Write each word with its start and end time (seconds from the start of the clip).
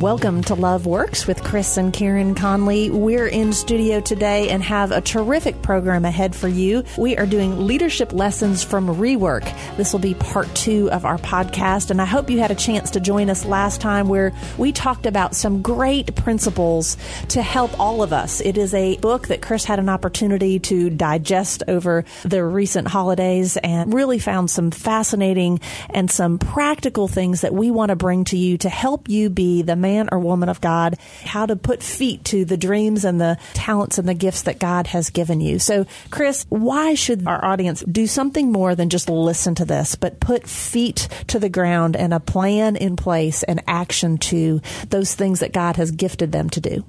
Welcome 0.00 0.40
to 0.44 0.54
Love 0.54 0.86
Works 0.86 1.26
with 1.26 1.44
Chris 1.44 1.76
and 1.76 1.92
Karin 1.92 2.34
Conlee. 2.34 2.88
We're 2.88 3.26
in 3.26 3.52
studio 3.52 4.00
today 4.00 4.48
and 4.48 4.62
have 4.62 4.92
a 4.92 5.02
terrific 5.02 5.60
program 5.60 6.06
ahead 6.06 6.34
for 6.34 6.48
you. 6.48 6.84
We 6.96 7.18
are 7.18 7.26
doing 7.26 7.66
leadership 7.66 8.14
lessons 8.14 8.64
from 8.64 8.86
Rework. 8.86 9.44
This 9.76 9.92
will 9.92 10.00
be 10.00 10.14
part 10.14 10.48
two 10.54 10.90
of 10.90 11.04
our 11.04 11.18
podcast, 11.18 11.90
and 11.90 12.00
I 12.00 12.06
hope 12.06 12.30
you 12.30 12.38
had 12.38 12.50
a 12.50 12.54
chance 12.54 12.92
to 12.92 13.00
join 13.00 13.28
us 13.28 13.44
last 13.44 13.82
time 13.82 14.08
where 14.08 14.32
we 14.56 14.72
talked 14.72 15.04
about 15.04 15.36
some 15.36 15.60
great 15.60 16.16
principles 16.16 16.96
to 17.28 17.42
help 17.42 17.78
all 17.78 18.02
of 18.02 18.14
us. 18.14 18.40
It 18.40 18.56
is 18.56 18.72
a 18.72 18.96
book 18.96 19.28
that 19.28 19.42
Chris 19.42 19.66
had 19.66 19.78
an 19.78 19.90
opportunity 19.90 20.58
to 20.60 20.88
digest 20.88 21.62
over 21.68 22.06
the 22.24 22.42
recent 22.42 22.88
holidays 22.88 23.58
and 23.58 23.92
really 23.92 24.18
found 24.18 24.50
some 24.50 24.70
fascinating 24.70 25.60
and 25.90 26.10
some 26.10 26.38
practical 26.38 27.06
things 27.06 27.42
that 27.42 27.52
we 27.52 27.70
want 27.70 27.90
to 27.90 27.96
bring 27.96 28.24
to 28.24 28.38
you 28.38 28.56
to 28.56 28.70
help 28.70 29.10
you 29.10 29.28
be 29.28 29.60
the 29.60 29.76
man 29.76 29.89
or 30.10 30.18
woman 30.18 30.48
of 30.48 30.60
God, 30.60 30.96
how 31.24 31.46
to 31.46 31.56
put 31.56 31.82
feet 31.82 32.24
to 32.26 32.44
the 32.44 32.56
dreams 32.56 33.04
and 33.04 33.20
the 33.20 33.38
talents 33.54 33.98
and 33.98 34.08
the 34.08 34.14
gifts 34.14 34.42
that 34.42 34.58
God 34.58 34.86
has 34.88 35.10
given 35.10 35.40
you. 35.40 35.58
So, 35.58 35.86
Chris, 36.10 36.46
why 36.48 36.94
should 36.94 37.26
our 37.26 37.44
audience 37.44 37.82
do 37.90 38.06
something 38.06 38.52
more 38.52 38.74
than 38.74 38.90
just 38.90 39.08
listen 39.08 39.54
to 39.56 39.64
this, 39.64 39.94
but 39.94 40.20
put 40.20 40.46
feet 40.46 41.08
to 41.28 41.38
the 41.38 41.48
ground 41.48 41.96
and 41.96 42.14
a 42.14 42.20
plan 42.20 42.76
in 42.76 42.96
place 42.96 43.42
and 43.42 43.62
action 43.66 44.18
to 44.18 44.60
those 44.88 45.14
things 45.14 45.40
that 45.40 45.52
God 45.52 45.76
has 45.76 45.90
gifted 45.90 46.32
them 46.32 46.50
to 46.50 46.60
do? 46.60 46.84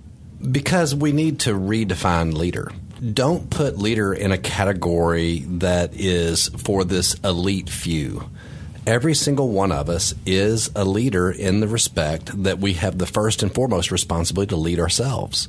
Because 0.51 0.95
we 0.95 1.11
need 1.11 1.41
to 1.41 1.53
redefine 1.53 2.33
leader 2.33 2.71
don't 3.01 3.49
put 3.49 3.79
leader 3.79 4.13
in 4.13 4.31
a 4.31 4.37
category 4.37 5.39
that 5.39 5.89
is 5.95 6.49
for 6.49 6.83
this 6.83 7.15
elite 7.23 7.67
few 7.67 8.29
every 8.87 9.13
single 9.13 9.49
one 9.49 9.71
of 9.71 9.89
us 9.89 10.13
is 10.25 10.71
a 10.75 10.85
leader 10.85 11.29
in 11.31 11.59
the 11.59 11.67
respect 11.67 12.43
that 12.43 12.59
we 12.59 12.73
have 12.73 12.97
the 12.97 13.05
first 13.05 13.43
and 13.43 13.53
foremost 13.53 13.91
responsibility 13.91 14.49
to 14.49 14.55
lead 14.55 14.79
ourselves. 14.79 15.47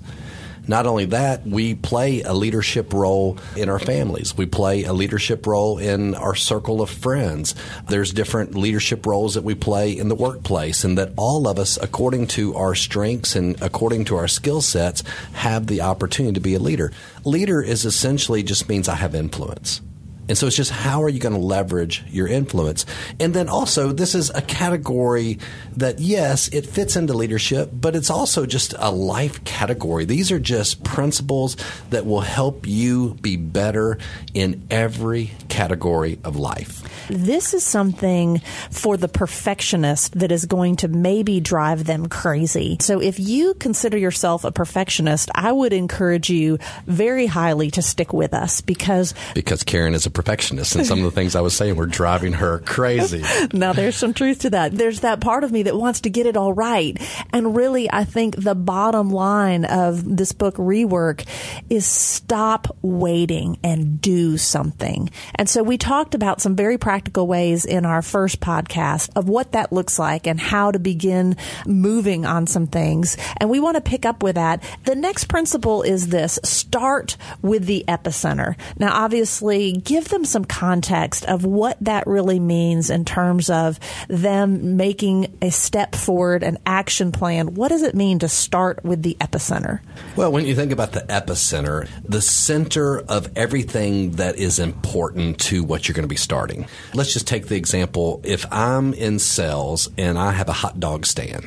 Not 0.69 0.86
only 0.86 1.06
that, 1.06 1.44
we 1.44 1.74
play 1.74 2.22
a 2.22 2.33
leadership 2.33 2.92
role 2.92 3.36
in 3.56 3.69
our 3.69 3.80
families. 3.80 4.36
We 4.36 4.47
play 4.47 4.84
a 4.84 4.92
leadership 4.92 5.44
role 5.44 5.78
in 5.78 6.14
our 6.14 6.36
circle 6.36 6.80
of 6.80 6.89
friends. 6.89 7.56
There's 7.89 8.12
different 8.12 8.55
leadership 8.55 9.05
roles 9.05 9.34
that 9.34 9.42
we 9.42 9.56
play 9.56 9.91
in 9.91 10.08
the 10.08 10.14
workplace, 10.14 10.84
and 10.84 10.96
that 10.98 11.14
all 11.17 11.48
of 11.48 11.58
us, 11.58 11.78
according 11.83 12.28
to 12.28 12.55
our 12.55 12.77
strengths 12.77 13.34
and 13.34 13.61
according 13.61 14.05
to 14.06 14.17
our 14.17 14.28
skill 14.28 14.61
sets, 14.61 15.02
have 15.33 15.67
the 15.67 15.80
opportunity 15.80 16.34
to 16.34 16.41
be 16.41 16.55
a 16.55 16.61
leader. 16.61 16.92
Leader 17.24 17.61
is 17.61 17.84
essentially 17.84 18.44
just 18.44 18.69
means 18.69 18.89
I 18.89 18.94
have 18.94 19.17
influence. 19.17 19.80
And 20.28 20.39
so 20.39 20.47
it's 20.47 20.56
just 20.56 20.70
how 20.70 21.03
are 21.03 21.09
you 21.09 21.19
going 21.19 21.34
to 21.34 21.41
leverage 21.41 22.05
your 22.09 22.28
influence? 22.28 22.87
And 23.19 23.34
then 23.34 23.48
also, 23.48 23.92
this 23.92 24.15
is 24.15 24.31
a 24.31 24.42
category 24.42 25.39
that, 25.77 25.98
yes, 25.98 26.48
it 26.48 26.64
fits 26.64 26.97
into 26.97 27.12
leadership, 27.12 27.70
but 27.73 27.97
it's 27.97 28.11
also 28.11 28.47
just 28.47 28.75
a 28.79 28.91
life 28.91 29.42
category. 29.45 30.05
These 30.05 30.31
are 30.31 30.39
just 30.39 30.84
principles 30.84 31.56
that 31.91 32.06
will 32.06 32.20
help 32.20 32.67
you 32.67 33.14
be 33.20 33.37
better 33.37 33.98
in 34.33 34.62
every 34.70 35.33
category 35.48 36.19
of 36.25 36.36
life. 36.36 36.83
This 37.09 37.53
is 37.53 37.64
something 37.64 38.41
for 38.70 38.97
the 38.97 39.09
perfectionist 39.09 40.19
that 40.20 40.31
is 40.31 40.47
going 40.47 40.77
to 40.77 40.89
maybe 40.89 41.41
drive 41.41 41.84
them 41.84 42.09
crazy. 42.09 42.77
So 42.81 43.01
if 43.01 43.19
you 43.19 43.55
consider 43.55 43.98
yourself 43.98 44.45
a 44.45 44.53
perfectionist, 44.53 45.31
I 45.34 45.51
would 45.51 45.73
encourage 45.73 46.31
you 46.31 46.59
very 46.86 47.27
highly 47.27 47.70
to 47.73 47.83
stick 47.83 48.12
with 48.12 48.34
us 48.34 48.61
because 48.61 49.14
because 49.34 49.62
Karin 49.64 49.95
is 49.95 50.07
a 50.07 50.11
perfectionist, 50.12 50.77
and 50.77 50.86
some 50.86 50.98
of 50.98 51.05
the 51.05 51.10
things 51.10 51.34
I 51.34 51.41
was 51.41 51.55
saying 51.55 51.77
were 51.77 51.86
driving 51.86 52.34
her 52.34 52.58
crazy. 52.60 53.24
now, 53.52 53.72
there's 53.72 53.96
some 53.96 54.14
truth 54.14 54.41
to 54.41 54.50
that. 54.50 54.72
There's 54.72 55.00
that 55.00 55.20
part 55.20 55.44
of 55.44 55.52
me 55.52 55.64
that 55.64 55.77
wants 55.77 56.02
to 56.02 56.10
get 56.10 56.27
it 56.27 56.36
all 56.36 56.52
right. 56.52 56.96
And 57.32 57.56
really, 57.56 57.91
I 57.91 58.05
think 58.05 58.36
the 58.36 58.55
bottom 58.55 59.10
line 59.10 59.64
of 59.64 60.16
this 60.16 60.33
book, 60.33 60.56
Rework, 60.56 61.27
is 61.68 61.86
stop 61.86 62.77
waiting 62.83 63.58
and 63.62 64.01
do 64.01 64.39
something. 64.39 65.11
And 65.34 65.48
so 65.48 65.62
we 65.62 65.78
talked 65.78 66.14
about 66.14 66.40
some 66.40 66.56
very 66.56 66.78
practical 66.78 67.27
ways 67.27 67.64
in 67.64 67.86
our 67.86 68.02
first 68.02 68.40
podcast 68.40 69.11
of 69.17 69.28
what 69.28 69.52
that 69.52 69.72
looks 69.72 69.98
like 69.98 70.27
and 70.27 70.40
how 70.40 70.70
to 70.70 70.78
begin 70.78 71.36
moving 71.67 72.27
on 72.27 72.46
some 72.46 72.67
things. 72.67 73.17
And 73.39 73.51
we 73.51 73.61
want 73.61 73.77
to 73.77 73.80
pick 73.80 74.05
up 74.06 74.22
with 74.22 74.34
that. 74.36 74.62
The 74.84 74.95
next 74.95 75.24
principle 75.24 75.83
is 75.83 76.08
this 76.08 76.39
start 76.42 77.17
with 77.40 77.67
the 77.67 77.84
epicenter. 77.89 78.56
Now, 78.78 78.92
obviously, 78.92 79.72
give 79.72 80.02
give 80.02 80.11
them 80.11 80.24
some 80.24 80.45
context 80.45 81.24
of 81.27 81.45
what 81.45 81.77
that 81.80 82.08
really 82.08 82.40
means 82.40 82.90
in 82.90 83.05
terms 83.05 83.48
of 83.48 83.79
them 84.08 84.77
making 84.77 85.33
a 85.40 85.48
step 85.48 85.95
forward, 85.95 86.42
an 86.42 86.58
action 86.67 87.13
plan. 87.13 87.55
What 87.55 87.68
does 87.68 87.83
it 87.83 87.95
mean 87.95 88.18
to 88.18 88.29
start 88.29 88.83
with 88.83 89.05
the 89.05 89.17
epicenter? 89.20 89.79
Well, 90.17 90.33
when 90.33 90.45
you 90.45 90.57
think 90.57 90.73
about 90.73 90.90
the 90.90 91.02
epicenter, 91.02 91.89
the 92.02 92.20
center 92.20 92.98
of 92.98 93.30
everything 93.36 94.13
that 94.13 94.35
is 94.35 94.58
important 94.58 95.39
to 95.42 95.63
what 95.63 95.86
you're 95.86 95.95
going 95.95 96.02
to 96.02 96.08
be 96.08 96.17
starting. 96.17 96.67
Let's 96.95 97.13
just 97.13 97.29
take 97.29 97.46
the 97.46 97.57
example 97.57 98.20
if 98.24 98.45
I'm 98.51 98.95
in 98.95 99.20
sales 99.20 99.89
and 99.96 100.19
I 100.19 100.33
have 100.33 100.48
a 100.48 100.52
hot 100.52 100.80
dog 100.80 101.07
stand, 101.07 101.45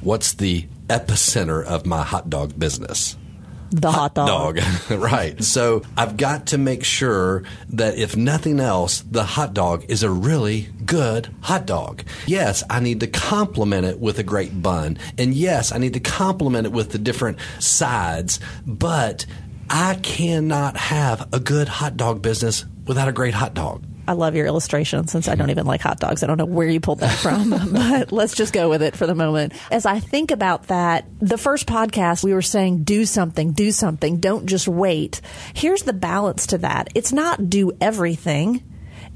what's 0.00 0.34
the 0.34 0.66
epicenter 0.88 1.64
of 1.64 1.86
my 1.86 2.02
hot 2.02 2.28
dog 2.30 2.58
business? 2.58 3.16
The 3.70 3.90
hot, 3.90 4.14
dog. 4.14 4.56
dog. 4.56 4.90
right. 4.90 5.42
So 5.42 5.82
I've 5.96 6.16
got 6.16 6.46
to 6.48 6.58
make 6.58 6.84
sure 6.84 7.44
that 7.70 7.96
if 7.96 8.16
nothing 8.16 8.60
else, 8.60 9.00
the 9.00 9.24
hot 9.24 9.54
dog 9.54 9.84
is 9.88 10.02
a 10.02 10.10
really 10.10 10.68
good 10.84 11.28
hot 11.40 11.66
dog. 11.66 12.02
Yes, 12.26 12.62
I 12.70 12.80
need 12.80 13.00
to 13.00 13.06
complement 13.06 13.86
it 13.86 14.00
with 14.00 14.18
a 14.18 14.22
great 14.22 14.62
bun. 14.62 14.98
And 15.18 15.34
yes, 15.34 15.72
I 15.72 15.78
need 15.78 15.94
to 15.94 16.00
complement 16.00 16.66
it 16.66 16.72
with 16.72 16.90
the 16.90 16.98
different 16.98 17.38
sides, 17.58 18.40
but 18.66 19.26
I 19.68 19.96
cannot 19.96 20.76
have 20.76 21.28
a 21.32 21.40
good 21.40 21.68
hot 21.68 21.96
dog 21.96 22.22
business 22.22 22.64
without 22.86 23.08
a 23.08 23.12
great 23.12 23.34
hot 23.34 23.54
dog. 23.54 23.84
I 24.08 24.12
love 24.12 24.34
your 24.34 24.46
illustration 24.46 25.06
since 25.08 25.28
I 25.28 25.34
don't 25.34 25.50
even 25.50 25.66
like 25.66 25.80
hot 25.80 25.98
dogs. 25.98 26.22
I 26.22 26.26
don't 26.26 26.38
know 26.38 26.44
where 26.44 26.68
you 26.68 26.80
pulled 26.80 27.00
that 27.00 27.18
from, 27.18 27.50
but 27.50 28.12
let's 28.12 28.34
just 28.34 28.52
go 28.52 28.68
with 28.68 28.82
it 28.82 28.96
for 28.96 29.06
the 29.06 29.14
moment. 29.14 29.52
As 29.70 29.86
I 29.86 30.00
think 30.00 30.30
about 30.30 30.68
that, 30.68 31.06
the 31.18 31.38
first 31.38 31.66
podcast 31.66 32.24
we 32.24 32.34
were 32.34 32.42
saying 32.42 32.84
do 32.84 33.04
something, 33.04 33.52
do 33.52 33.72
something, 33.72 34.18
don't 34.18 34.46
just 34.46 34.68
wait. 34.68 35.20
Here's 35.54 35.82
the 35.82 35.92
balance 35.92 36.48
to 36.48 36.58
that. 36.58 36.88
It's 36.94 37.12
not 37.12 37.50
do 37.50 37.72
everything 37.80 38.62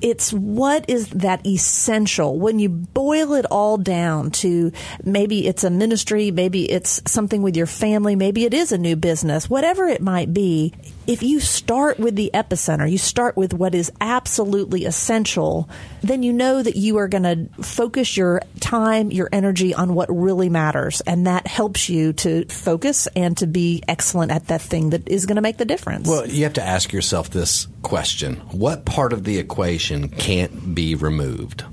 it's 0.01 0.33
what 0.33 0.89
is 0.89 1.09
that 1.11 1.47
essential 1.47 2.39
when 2.39 2.59
you 2.59 2.69
boil 2.69 3.35
it 3.35 3.47
all 3.51 3.77
down 3.77 4.31
to 4.31 4.73
maybe 5.05 5.47
it's 5.47 5.65
a 5.65 5.71
ministry, 5.71 6.31
maybe 6.31 6.71
it's 6.71 7.03
something 7.07 7.43
with 7.43 7.57
your 7.57 7.67
family, 7.67 8.17
maybe 8.17 8.45
it 8.45 8.55
is 8.55 8.73
a 8.73 8.79
new 8.79 8.97
business, 8.97 9.51
whatever 9.51 9.87
it 9.87 10.01
might 10.01 10.33
be. 10.33 10.73
If 11.11 11.25
you 11.25 11.41
start 11.41 11.99
with 11.99 12.15
the 12.15 12.31
epicenter, 12.33 12.89
you 12.89 12.97
start 12.97 13.37
with 13.37 13.53
what 13.53 13.75
is 13.75 13.91
absolutely 14.01 14.85
essential, 14.85 15.69
then 16.03 16.23
you 16.23 16.33
know 16.33 16.63
that 16.63 16.77
you 16.77 16.99
are 16.99 17.09
going 17.09 17.25
to 17.25 17.63
focus 17.65 18.17
your 18.17 18.43
time, 18.61 19.11
your 19.11 19.29
energy 19.33 19.75
on 19.75 19.95
what 19.95 20.09
really 20.09 20.49
matters. 20.49 21.01
And 21.01 21.27
that 21.27 21.49
helps 21.49 21.89
you 21.89 22.13
to 22.13 22.45
focus 22.45 23.09
and 23.17 23.37
to 23.39 23.49
be 23.49 23.83
excellent 23.89 24.31
at 24.31 24.47
that 24.47 24.63
thing 24.63 24.91
that 24.91 25.09
is 25.09 25.27
going 25.27 25.35
to 25.35 25.43
make 25.43 25.57
the 25.57 25.65
difference. 25.65 26.07
Well, 26.07 26.29
you 26.29 26.45
have 26.45 26.53
to 26.53 26.63
ask 26.63 26.93
yourself 26.93 27.29
this 27.31 27.67
question 27.83 28.37
What 28.53 28.85
part 28.85 29.13
of 29.13 29.25
the 29.25 29.39
equation 29.39 30.11
can't 30.11 30.77
be 30.77 30.95
removed? 30.95 31.65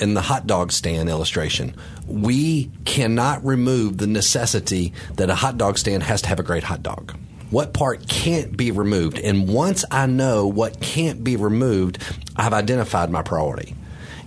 In 0.00 0.14
the 0.14 0.22
hot 0.22 0.46
dog 0.46 0.72
stand 0.72 1.10
illustration, 1.10 1.74
we 2.06 2.70
cannot 2.86 3.44
remove 3.44 3.98
the 3.98 4.06
necessity 4.06 4.94
that 5.16 5.28
a 5.28 5.34
hot 5.34 5.58
dog 5.58 5.76
stand 5.76 6.04
has 6.04 6.22
to 6.22 6.28
have 6.30 6.40
a 6.40 6.42
great 6.42 6.62
hot 6.62 6.82
dog. 6.82 7.14
What 7.50 7.72
part 7.72 8.06
can't 8.08 8.56
be 8.56 8.70
removed? 8.70 9.18
And 9.18 9.48
once 9.48 9.84
I 9.90 10.06
know 10.06 10.46
what 10.46 10.80
can't 10.80 11.24
be 11.24 11.36
removed, 11.36 12.02
I've 12.36 12.52
identified 12.52 13.10
my 13.10 13.22
priority. 13.22 13.74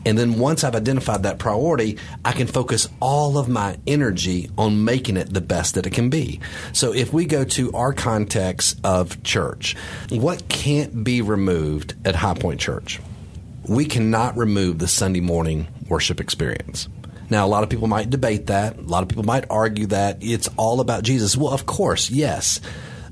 And 0.04 0.18
then 0.18 0.40
once 0.40 0.64
I've 0.64 0.76
identified 0.76 1.24
that 1.24 1.38
priority, 1.38 2.00
I 2.26 2.32
can 2.32 2.48
focus 2.48 2.90
all 3.00 3.38
of 3.38 3.48
my 3.48 3.78
energy 3.86 4.50
on 4.58 4.84
making 4.84 5.18
it 5.18 5.32
the 5.32 5.42
best 5.42 5.76
that 5.76 5.86
it 5.86 5.94
can 5.94 6.10
be. 6.10 6.40
So 6.74 6.94
if 6.94 7.14
we 7.14 7.26
go 7.26 7.44
to 7.44 7.72
our 7.74 7.94
context 7.94 8.80
of 8.84 9.22
church, 9.22 9.76
what 10.10 10.48
can't 10.50 11.04
be 11.04 11.22
removed 11.22 11.94
at 12.04 12.16
High 12.16 12.34
Point 12.34 12.60
Church? 12.60 13.00
We 13.68 13.86
cannot 13.86 14.36
remove 14.38 14.80
the 14.80 14.88
Sunday 14.88 15.22
morning 15.22 15.68
worship 15.88 16.20
experience. 16.20 16.90
Now, 17.30 17.46
a 17.46 17.50
lot 17.50 17.64
of 17.64 17.70
people 17.70 17.88
might 17.88 18.10
debate 18.10 18.48
that. 18.48 18.78
A 18.78 18.82
lot 18.82 19.04
of 19.04 19.10
people 19.10 19.24
might 19.24 19.46
argue 19.52 19.86
that 19.88 20.18
it's 20.22 20.50
all 20.58 20.82
about 20.82 21.04
Jesus. 21.04 21.38
Well, 21.38 21.54
of 21.54 21.68
course, 21.68 22.10
yes. 22.10 22.60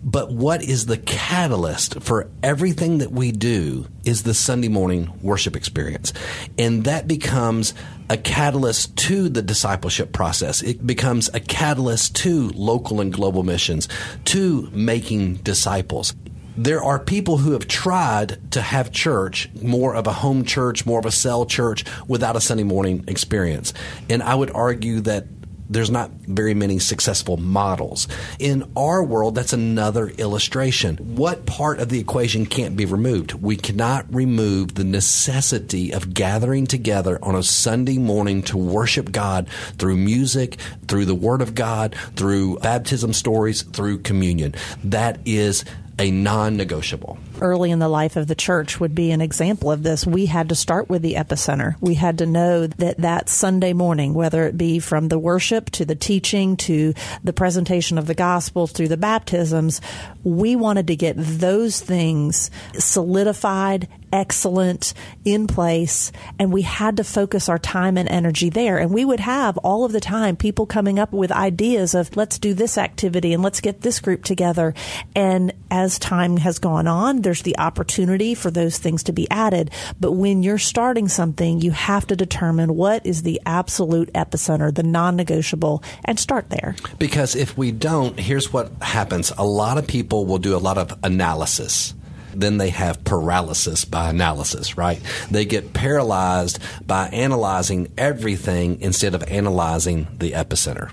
But 0.03 0.31
what 0.31 0.63
is 0.63 0.85
the 0.85 0.97
catalyst 0.97 2.01
for 2.01 2.29
everything 2.41 2.99
that 2.99 3.11
we 3.11 3.31
do 3.31 3.87
is 4.05 4.23
the 4.23 4.33
Sunday 4.33 4.69
morning 4.69 5.11
worship 5.21 5.55
experience. 5.55 6.13
And 6.57 6.85
that 6.85 7.07
becomes 7.07 7.73
a 8.09 8.17
catalyst 8.17 8.95
to 8.97 9.29
the 9.29 9.41
discipleship 9.41 10.13
process. 10.13 10.61
It 10.61 10.85
becomes 10.85 11.29
a 11.33 11.39
catalyst 11.39 12.15
to 12.17 12.49
local 12.49 13.01
and 13.01 13.11
global 13.13 13.43
missions, 13.43 13.87
to 14.25 14.69
making 14.71 15.35
disciples 15.35 16.13
there 16.57 16.83
are 16.83 16.99
people 16.99 17.37
who 17.37 17.53
have 17.53 17.69
tried 17.69 18.51
to 18.51 18.61
have 18.61 18.91
church, 18.91 19.49
more 19.61 19.95
of 19.95 20.07
a 20.07 20.11
home 20.11 20.43
church, 20.43 20.85
more 20.85 20.99
of 20.99 21.05
a 21.05 21.11
cell 21.11 21.45
church, 21.45 21.85
without 22.05 22.35
a 22.35 22.41
Sunday 22.41 22.65
morning 22.65 23.05
experience. 23.07 23.73
And 24.09 24.21
I 24.21 24.35
would 24.35 24.51
argue 24.51 24.99
that 25.01 25.25
there's 25.69 25.91
not 25.91 26.11
very 26.11 26.53
many 26.53 26.79
successful 26.79 27.37
models. 27.37 28.07
In 28.39 28.69
our 28.75 29.03
world, 29.03 29.35
that's 29.35 29.53
another 29.53 30.07
illustration. 30.09 30.97
What 30.97 31.45
part 31.45 31.79
of 31.79 31.89
the 31.89 31.99
equation 31.99 32.45
can't 32.45 32.75
be 32.75 32.85
removed? 32.85 33.33
We 33.33 33.55
cannot 33.55 34.11
remove 34.13 34.75
the 34.75 34.83
necessity 34.83 35.93
of 35.93 36.13
gathering 36.13 36.65
together 36.65 37.19
on 37.21 37.35
a 37.35 37.43
Sunday 37.43 37.97
morning 37.97 38.41
to 38.43 38.57
worship 38.57 39.11
God 39.11 39.47
through 39.77 39.97
music, 39.97 40.57
through 40.87 41.05
the 41.05 41.15
Word 41.15 41.41
of 41.41 41.53
God, 41.55 41.95
through 42.15 42.57
baptism 42.59 43.13
stories, 43.13 43.61
through 43.61 43.99
communion. 43.99 44.55
That 44.83 45.19
is 45.25 45.65
a 45.99 46.09
non 46.09 46.57
negotiable. 46.57 47.19
Early 47.41 47.71
in 47.71 47.79
the 47.79 47.87
life 47.87 48.15
of 48.15 48.27
the 48.27 48.35
church 48.35 48.79
would 48.79 48.93
be 48.93 49.11
an 49.11 49.21
example 49.21 49.71
of 49.71 49.83
this. 49.83 50.05
We 50.05 50.25
had 50.25 50.49
to 50.49 50.55
start 50.55 50.89
with 50.89 51.01
the 51.01 51.13
epicenter. 51.13 51.75
We 51.79 51.95
had 51.95 52.17
to 52.17 52.25
know 52.25 52.67
that 52.67 52.97
that 52.97 53.29
Sunday 53.29 53.73
morning, 53.73 54.13
whether 54.13 54.45
it 54.45 54.57
be 54.57 54.79
from 54.79 55.07
the 55.07 55.19
worship 55.19 55.69
to 55.71 55.85
the 55.85 55.95
teaching 55.95 56.57
to 56.57 56.93
the 57.23 57.33
presentation 57.33 57.97
of 57.97 58.07
the 58.07 58.13
gospel 58.13 58.67
through 58.67 58.89
the 58.89 58.97
baptisms, 58.97 59.79
we 60.23 60.55
wanted 60.55 60.87
to 60.87 60.95
get 60.95 61.15
those 61.17 61.79
things 61.79 62.51
solidified, 62.73 63.87
excellent, 64.11 64.93
in 65.23 65.47
place, 65.47 66.11
and 66.37 66.51
we 66.51 66.63
had 66.63 66.97
to 66.97 67.03
focus 67.03 67.47
our 67.47 67.59
time 67.59 67.97
and 67.97 68.09
energy 68.09 68.49
there. 68.49 68.77
And 68.77 68.91
we 68.91 69.05
would 69.05 69.19
have 69.19 69.57
all 69.59 69.85
of 69.85 69.91
the 69.91 70.01
time 70.01 70.35
people 70.35 70.65
coming 70.65 70.99
up 70.99 71.11
with 71.11 71.31
ideas 71.31 71.93
of 71.93 72.15
let's 72.17 72.39
do 72.39 72.53
this 72.53 72.77
activity 72.77 73.33
and 73.33 73.43
let's 73.43 73.61
get 73.61 73.81
this 73.81 73.99
group 73.99 74.23
together. 74.23 74.73
And 75.15 75.53
as 75.71 75.99
time 75.99 76.37
has 76.37 76.59
gone 76.59 76.87
on, 76.87 77.21
there's 77.29 77.43
the 77.43 77.59
opportunity 77.59 78.33
for 78.33 78.49
those 78.49 78.79
things 78.79 79.03
to 79.03 79.13
be 79.13 79.29
added. 79.29 79.69
But 79.99 80.13
when 80.13 80.41
you're 80.41 80.57
starting 80.57 81.07
something, 81.07 81.61
you 81.61 81.69
have 81.69 82.07
to 82.07 82.15
determine 82.15 82.75
what 82.75 83.05
is 83.05 83.21
the 83.21 83.39
absolute 83.45 84.11
epicenter, 84.13 84.73
the 84.73 84.81
non 84.81 85.15
negotiable, 85.15 85.83
and 86.05 86.19
start 86.19 86.49
there. 86.49 86.75
Because 86.97 87.35
if 87.35 87.55
we 87.55 87.71
don't, 87.71 88.19
here's 88.19 88.51
what 88.51 88.71
happens 88.81 89.31
a 89.37 89.45
lot 89.45 89.77
of 89.77 89.85
people 89.85 90.25
will 90.25 90.39
do 90.39 90.55
a 90.55 90.57
lot 90.57 90.79
of 90.79 90.97
analysis 91.03 91.93
then 92.35 92.57
they 92.57 92.69
have 92.69 93.03
paralysis 93.03 93.85
by 93.85 94.07
analysis, 94.09 94.77
right? 94.77 95.01
They 95.31 95.45
get 95.45 95.73
paralyzed 95.73 96.59
by 96.85 97.07
analyzing 97.07 97.91
everything 97.97 98.81
instead 98.81 99.15
of 99.15 99.23
analyzing 99.23 100.07
the 100.19 100.33
epicenter 100.33 100.91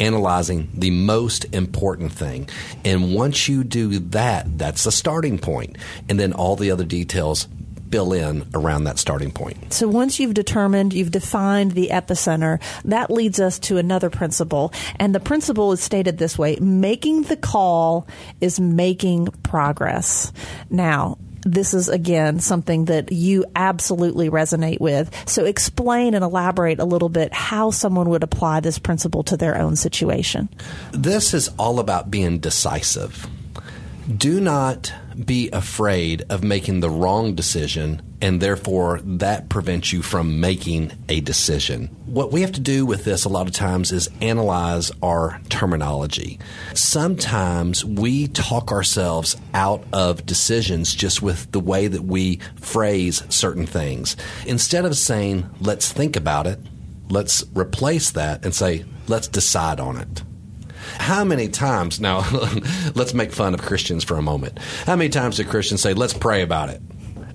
analyzing 0.00 0.70
the 0.74 0.90
most 0.90 1.44
important 1.54 2.12
thing. 2.12 2.48
And 2.84 3.14
once 3.14 3.48
you 3.48 3.62
do 3.62 3.98
that, 3.98 4.58
that's 4.58 4.84
the 4.84 4.92
starting 4.92 5.38
point. 5.38 5.76
And 6.08 6.18
then 6.18 6.32
all 6.32 6.56
the 6.56 6.70
other 6.70 6.84
details 6.84 7.46
fill 7.90 8.12
in 8.12 8.46
around 8.54 8.84
that 8.84 8.98
starting 8.98 9.30
point. 9.30 9.72
So 9.72 9.88
once 9.88 10.20
you've 10.20 10.34
determined, 10.34 10.92
you've 10.94 11.10
defined 11.10 11.72
the 11.72 11.88
epicenter, 11.88 12.60
that 12.84 13.10
leads 13.10 13.40
us 13.40 13.58
to 13.60 13.78
another 13.78 14.10
principle. 14.10 14.72
And 14.96 15.14
the 15.14 15.20
principle 15.20 15.72
is 15.72 15.80
stated 15.80 16.18
this 16.18 16.38
way 16.38 16.56
making 16.60 17.22
the 17.24 17.36
call 17.36 18.06
is 18.40 18.60
making 18.60 19.26
progress. 19.42 20.32
Now, 20.70 21.18
this 21.42 21.74
is 21.74 21.88
again 21.88 22.40
something 22.40 22.86
that 22.86 23.12
you 23.12 23.44
absolutely 23.56 24.30
resonate 24.30 24.80
with. 24.80 25.10
So 25.28 25.44
explain 25.44 26.14
and 26.14 26.24
elaborate 26.24 26.78
a 26.78 26.84
little 26.84 27.08
bit 27.08 27.32
how 27.32 27.70
someone 27.70 28.08
would 28.10 28.22
apply 28.22 28.60
this 28.60 28.78
principle 28.78 29.22
to 29.24 29.36
their 29.36 29.56
own 29.56 29.76
situation. 29.76 30.48
This 30.92 31.34
is 31.34 31.48
all 31.58 31.78
about 31.78 32.10
being 32.10 32.38
decisive. 32.38 33.26
Do 34.16 34.40
not 34.40 34.92
be 35.26 35.50
afraid 35.50 36.24
of 36.30 36.42
making 36.42 36.80
the 36.80 36.90
wrong 36.90 37.34
decision, 37.34 38.02
and 38.20 38.40
therefore 38.40 39.00
that 39.02 39.48
prevents 39.48 39.92
you 39.92 40.02
from 40.02 40.40
making 40.40 40.92
a 41.08 41.20
decision. 41.20 41.86
What 42.06 42.32
we 42.32 42.40
have 42.42 42.52
to 42.52 42.60
do 42.60 42.86
with 42.86 43.04
this 43.04 43.24
a 43.24 43.28
lot 43.28 43.46
of 43.46 43.52
times 43.52 43.92
is 43.92 44.08
analyze 44.20 44.90
our 45.02 45.40
terminology. 45.48 46.38
Sometimes 46.74 47.84
we 47.84 48.28
talk 48.28 48.72
ourselves 48.72 49.36
out 49.54 49.84
of 49.92 50.26
decisions 50.26 50.94
just 50.94 51.22
with 51.22 51.50
the 51.52 51.60
way 51.60 51.86
that 51.86 52.02
we 52.02 52.36
phrase 52.56 53.22
certain 53.28 53.66
things. 53.66 54.16
Instead 54.46 54.84
of 54.84 54.96
saying, 54.96 55.48
let's 55.60 55.92
think 55.92 56.16
about 56.16 56.46
it, 56.46 56.58
let's 57.08 57.44
replace 57.54 58.10
that 58.12 58.44
and 58.44 58.54
say, 58.54 58.84
let's 59.08 59.28
decide 59.28 59.80
on 59.80 59.96
it. 59.96 60.22
How 60.98 61.24
many 61.24 61.48
times, 61.48 62.00
now 62.00 62.18
let's 62.94 63.14
make 63.14 63.32
fun 63.32 63.54
of 63.54 63.62
Christians 63.62 64.04
for 64.04 64.16
a 64.16 64.22
moment. 64.22 64.58
How 64.86 64.96
many 64.96 65.10
times 65.10 65.36
do 65.36 65.44
Christians 65.44 65.80
say, 65.80 65.94
let's 65.94 66.14
pray 66.14 66.42
about 66.42 66.70
it? 66.70 66.80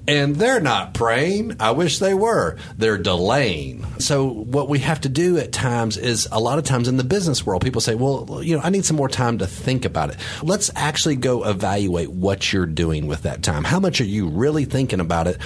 And 0.08 0.36
they're 0.36 0.60
not 0.60 0.94
praying. 0.94 1.56
I 1.60 1.72
wish 1.72 1.98
they 1.98 2.14
were. 2.14 2.58
They're 2.78 3.00
delaying. 3.00 3.86
So, 4.00 4.28
what 4.28 4.70
we 4.70 4.80
have 4.80 5.02
to 5.02 5.10
do 5.10 5.38
at 5.40 5.52
times 5.52 5.98
is 5.98 6.28
a 6.32 6.40
lot 6.40 6.60
of 6.60 6.64
times 6.64 6.88
in 6.88 6.98
the 6.98 7.04
business 7.04 7.44
world, 7.44 7.64
people 7.64 7.82
say, 7.82 7.96
well, 7.96 8.42
you 8.44 8.56
know, 8.56 8.62
I 8.64 8.70
need 8.70 8.86
some 8.86 8.98
more 8.98 9.10
time 9.10 9.40
to 9.40 9.48
think 9.48 9.84
about 9.84 10.12
it. 10.12 10.18
Let's 10.44 10.70
actually 10.76 11.16
go 11.16 11.44
evaluate 11.44 12.12
what 12.12 12.54
you're 12.54 12.68
doing 12.68 13.08
with 13.08 13.24
that 13.24 13.42
time. 13.42 13.64
How 13.64 13.80
much 13.80 14.00
are 14.00 14.06
you 14.06 14.28
really 14.28 14.66
thinking 14.66 15.00
about 15.00 15.26
it? 15.26 15.40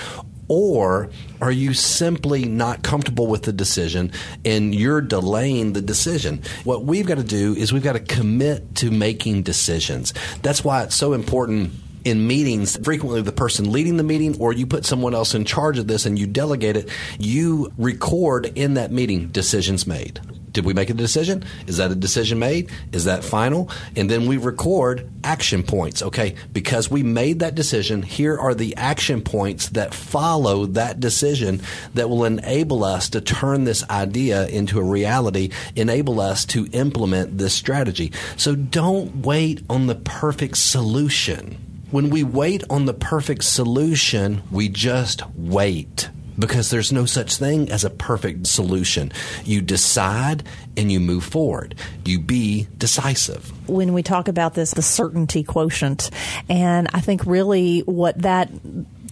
Or 0.50 1.10
are 1.42 1.52
you 1.52 1.74
simply 1.74 2.46
not 2.46 2.84
comfortable 2.84 3.28
with 3.28 3.44
the 3.44 3.54
decision 3.54 4.12
and 4.44 4.76
you're 4.76 5.00
delaying 5.00 5.74
the 5.74 5.82
decision? 5.82 6.42
What 6.66 6.84
we've 6.84 7.08
got 7.08 7.18
to 7.20 7.24
do 7.24 7.56
is 7.56 7.72
we've 7.72 7.84
got 7.84 7.94
to 7.94 8.00
commit 8.00 8.76
to 8.78 8.92
making 8.92 9.44
decisions. 9.44 10.14
That's 10.42 10.64
why 10.64 10.84
it's 10.84 10.96
so 10.96 11.14
important 11.14 11.72
in 12.04 12.28
meetings, 12.28 12.78
frequently 12.84 13.22
the 13.22 13.32
person 13.32 13.72
leading 13.72 13.98
the 13.98 14.04
meeting, 14.04 14.40
or 14.40 14.54
you 14.54 14.66
put 14.66 14.86
someone 14.86 15.14
else 15.14 15.36
in 15.36 15.46
charge 15.46 15.78
of 15.78 15.88
this 15.88 16.06
and 16.06 16.18
you 16.18 16.26
delegate 16.26 16.78
it, 16.78 16.90
you 17.20 17.72
record 17.78 18.46
in 18.58 18.74
that 18.76 18.92
meeting 18.92 19.28
decisions 19.28 19.86
made. 19.86 20.20
Did 20.60 20.66
we 20.66 20.74
make 20.74 20.90
a 20.90 20.94
decision? 20.94 21.46
Is 21.68 21.78
that 21.78 21.90
a 21.90 21.96
decision 21.96 22.38
made? 22.38 22.70
Is 22.92 23.06
that 23.06 23.24
final? 23.24 23.70
And 23.96 24.12
then 24.12 24.26
we 24.26 24.36
record 24.36 25.10
action 25.24 25.64
points. 25.64 26.04
Okay, 26.04 26.36
because 26.52 26.92
we 26.92 27.02
made 27.02 27.40
that 27.40 27.56
decision, 27.56 28.02
here 28.02 28.38
are 28.38 28.54
the 28.54 28.76
action 28.76 29.22
points 29.22 29.70
that 29.70 29.94
follow 29.94 30.66
that 30.66 31.00
decision 31.00 31.62
that 31.94 32.10
will 32.10 32.26
enable 32.26 32.84
us 32.84 33.08
to 33.12 33.22
turn 33.22 33.64
this 33.64 33.90
idea 33.90 34.48
into 34.48 34.80
a 34.80 34.84
reality, 34.84 35.50
enable 35.78 36.20
us 36.20 36.44
to 36.48 36.68
implement 36.74 37.38
this 37.38 37.54
strategy. 37.54 38.12
So 38.36 38.54
don't 38.54 39.26
wait 39.26 39.64
on 39.70 39.88
the 39.88 39.96
perfect 39.96 40.58
solution. 40.58 41.86
When 41.90 42.10
we 42.10 42.22
wait 42.22 42.66
on 42.70 42.84
the 42.86 42.94
perfect 42.94 43.46
solution, 43.46 44.44
we 44.52 44.68
just 44.68 45.24
wait 45.38 46.10
because 46.40 46.70
there's 46.70 46.92
no 46.92 47.06
such 47.06 47.38
thing 47.38 47.70
as 47.70 47.84
a 47.84 47.90
perfect 47.90 48.48
solution. 48.48 49.12
You 49.44 49.62
decide 49.62 50.44
and 50.78 50.92
you 50.92 51.00
move 51.00 51.24
forward. 51.24 51.76
You 52.06 52.20
be 52.20 52.68
decisive. 52.78 53.52
When 53.70 53.94
we 53.94 54.02
talk 54.02 54.28
about 54.28 54.54
this, 54.54 54.72
the 54.72 54.82
certainty 54.82 55.44
quotient, 55.44 56.10
and 56.48 56.88
I 56.94 57.02
think 57.02 57.26
really 57.26 57.82
what 57.82 58.22
that 58.22 58.50